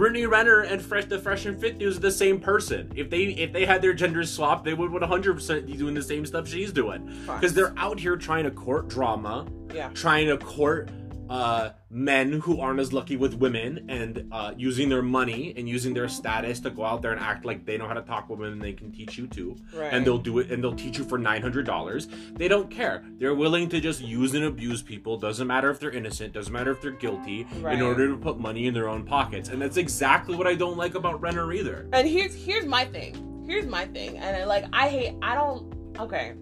[0.00, 2.90] Brittany Renner and Fresh the Fresh and Fit News are the same person.
[2.96, 6.24] If they if they had their genders swapped, they would 100% be doing the same
[6.24, 7.14] stuff she's doing.
[7.26, 9.90] Because they're out here trying to court drama, Yeah.
[9.92, 10.88] trying to court
[11.30, 15.94] uh, men who aren't as lucky with women, and uh, using their money and using
[15.94, 18.40] their status to go out there and act like they know how to talk with
[18.40, 19.56] women and they can teach you too.
[19.72, 19.92] Right.
[19.92, 22.36] And they'll do it and they'll teach you for $900.
[22.36, 23.04] They don't care.
[23.18, 25.16] They're willing to just use and abuse people.
[25.18, 27.74] Doesn't matter if they're innocent, doesn't matter if they're guilty, Right.
[27.76, 29.48] in order to put money in their own pockets.
[29.50, 31.86] And that's exactly what I don't like about Renner either.
[31.92, 33.44] And here's here's my thing.
[33.46, 34.18] Here's my thing.
[34.18, 36.34] And I, like I hate I don't okay.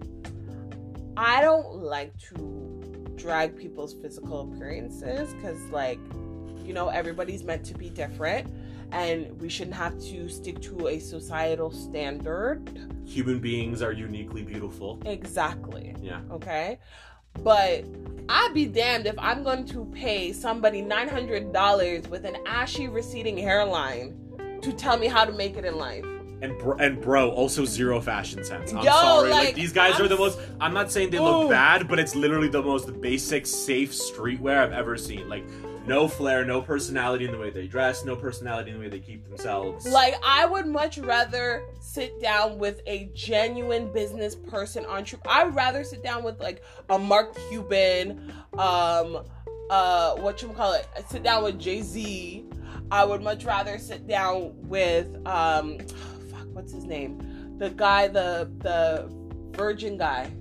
[1.15, 2.68] I don't like to
[3.19, 5.99] drag people's physical appearances cuz like
[6.65, 8.47] you know everybody's meant to be different
[8.91, 12.61] and we shouldn't have to stick to a societal standard.
[13.05, 14.99] Human beings are uniquely beautiful.
[15.05, 15.95] Exactly.
[16.01, 16.21] Yeah.
[16.31, 16.79] Okay?
[17.43, 17.85] But
[18.27, 24.15] I'd be damned if I'm going to pay somebody $900 with an ashy receding hairline
[24.61, 26.05] to tell me how to make it in life.
[26.41, 28.71] And bro, and bro, also zero fashion sense.
[28.71, 29.29] I'm Yo, sorry.
[29.29, 30.39] Like, like, these guys I'm are the most.
[30.61, 31.49] I'm not saying they look Ooh.
[31.49, 35.27] bad, but it's literally the most basic, safe streetwear I've ever seen.
[35.27, 35.43] Like,
[35.89, 38.99] no flair, no personality in the way they dress, no personality in the way they
[38.99, 39.87] keep themselves.
[39.87, 45.19] Like I would much rather sit down with a genuine business person on true.
[45.27, 49.25] I'd rather sit down with like a Mark Cuban, um,
[49.71, 50.87] uh, what you call it?
[51.09, 52.45] Sit down with Jay Z.
[52.91, 55.77] I would much rather sit down with um,
[56.53, 57.19] what's his name?
[57.57, 59.09] The guy, the the
[59.51, 60.31] Virgin guy.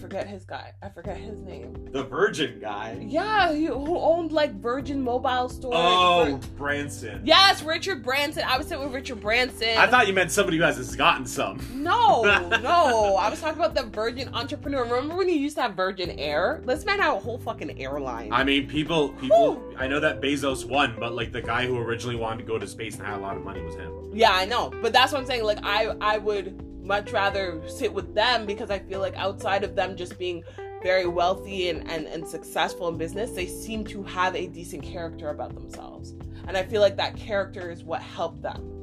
[0.00, 0.72] Forget his guy.
[0.82, 1.88] I forget his name.
[1.92, 3.04] the Virgin guy.
[3.06, 5.72] Yeah, he, who owned like Virgin Mobile Store.
[5.74, 7.20] Oh, Branson.
[7.24, 8.44] Yes, Richard Branson.
[8.46, 9.76] I was sitting with Richard Branson.
[9.76, 11.60] I thought you meant somebody who hasn't gotten some.
[11.74, 12.22] No,
[12.62, 13.16] no.
[13.16, 14.84] I was talking about the Virgin entrepreneur.
[14.84, 16.62] Remember when he used to have Virgin Air?
[16.64, 18.32] This man had a whole fucking airline.
[18.32, 19.62] I mean, people, people.
[19.76, 22.66] I know that Bezos won, but like the guy who originally wanted to go to
[22.66, 23.92] space and had a lot of money was him.
[24.12, 24.72] yeah, I know.
[24.80, 25.44] But that's what I'm saying.
[25.44, 29.76] Like, I, I would much rather sit with them because I feel like outside of
[29.76, 30.42] them just being
[30.82, 35.28] very wealthy and, and, and successful in business, they seem to have a decent character
[35.28, 36.14] about themselves.
[36.48, 38.74] And I feel like that character is what helped them.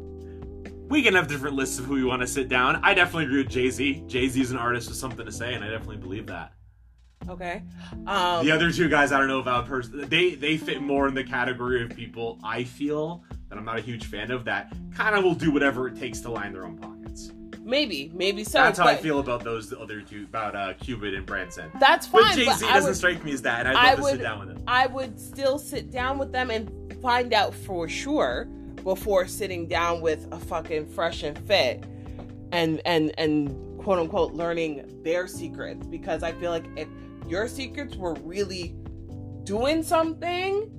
[0.87, 2.79] We can have different lists of who we want to sit down.
[2.83, 4.03] I definitely agree with Jay Z.
[4.05, 6.53] Jay Z is an artist with something to say, and I definitely believe that.
[7.27, 7.63] Okay.
[8.05, 10.07] Um, The other two guys, I don't know about person.
[10.07, 13.81] They they fit more in the category of people I feel that I'm not a
[13.81, 14.45] huge fan of.
[14.45, 17.04] That kind of will do whatever it takes to line their own pockets.
[17.65, 18.59] Maybe, maybe so.
[18.59, 21.69] That's how I feel about those other two, about uh, Cuban and Branson.
[21.79, 22.21] That's fine.
[22.23, 24.21] But Jay Z doesn't would- strike me as that, and I'd I to would- sit
[24.21, 24.63] down with him.
[24.67, 28.45] I would still sit down with them and find out for sure
[28.83, 31.83] before sitting down with a fucking fresh and fit
[32.51, 33.49] and and and
[33.79, 36.87] quote unquote learning their secrets because I feel like if
[37.27, 38.75] your secrets were really
[39.43, 40.71] doing something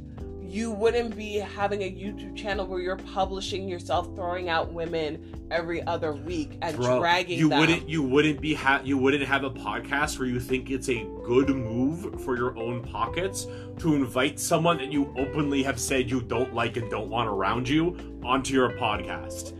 [0.49, 5.83] you wouldn't be having a YouTube channel where you're publishing yourself throwing out women every
[5.87, 7.61] other week and Bro, dragging you them.
[7.61, 11.05] wouldn't you wouldn't be ha- you wouldn't have a podcast where you think it's a
[11.25, 13.47] good move for your own pockets
[13.79, 17.69] to invite someone that you openly have said you don't like and don't want around
[17.69, 19.53] you onto your podcast.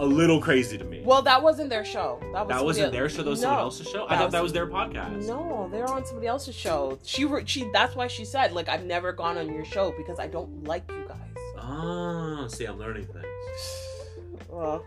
[0.00, 1.02] A little crazy to me.
[1.04, 2.18] Well, that wasn't their show.
[2.32, 3.22] That was that wasn't else- their show.
[3.22, 3.46] That was No.
[3.48, 4.06] someone else's show.
[4.08, 5.26] I thought was- that was their podcast.
[5.28, 6.98] No, they're on somebody else's show.
[7.04, 10.26] She she that's why she said like I've never gone on your show because I
[10.26, 11.18] don't like you guys.
[11.58, 14.46] Ah, see, I'm learning things.
[14.48, 14.82] Well,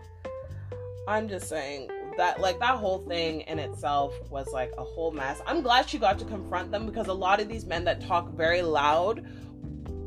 [1.06, 5.40] I'm just saying that like that whole thing in itself was like a whole mess.
[5.46, 8.30] I'm glad she got to confront them because a lot of these men that talk
[8.32, 9.24] very loud,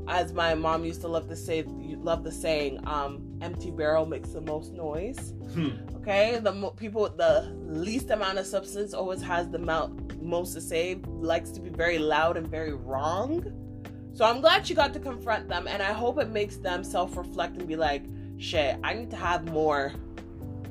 [0.10, 4.30] as my mom used to love to say, love the saying, um, "Empty barrel makes
[4.30, 5.70] the most noise." Hmm.
[5.98, 10.54] Okay, the mo- people with the least amount of substance always has the mount most
[10.54, 11.00] to say.
[11.06, 13.44] Likes to be very loud and very wrong.
[14.14, 17.58] So I'm glad she got to confront them, and I hope it makes them self-reflect
[17.58, 18.04] and be like,
[18.38, 19.94] "Shit, I need to have more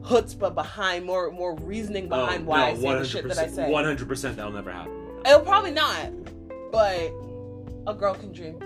[0.02, 3.46] chutzpah behind, more more reasoning behind oh, why no, I say the shit that I
[3.48, 4.92] say." One hundred percent, that'll never happen.
[5.24, 6.10] It'll probably not,
[6.72, 7.12] but
[7.86, 8.56] a girl can dream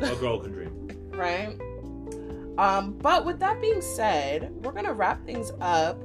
[0.00, 0.88] A girl can dream.
[1.12, 1.56] right?
[2.58, 5.98] Um, but with that being said, we're gonna wrap things up.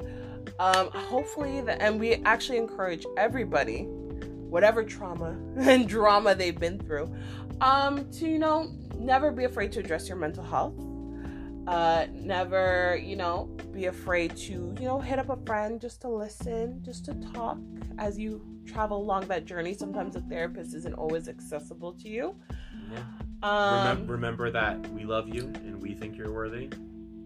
[0.59, 7.13] Um, hopefully, the, and we actually encourage everybody, whatever trauma and drama they've been through,
[7.61, 10.75] um, to you know never be afraid to address your mental health.
[11.67, 16.09] Uh, never, you know, be afraid to, you know, hit up a friend just to
[16.09, 17.59] listen, just to talk
[17.99, 19.75] as you travel along that journey.
[19.75, 22.35] Sometimes a therapist isn't always accessible to you.
[22.91, 23.03] Yeah.
[23.41, 26.69] Um, Remem- remember that we love you and we think you're worthy.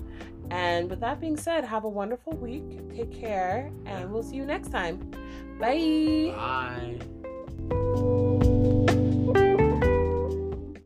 [0.49, 2.87] And with that being said, have a wonderful week.
[2.95, 4.97] Take care, and we'll see you next time.
[5.59, 6.31] Bye.
[7.69, 8.34] Bye.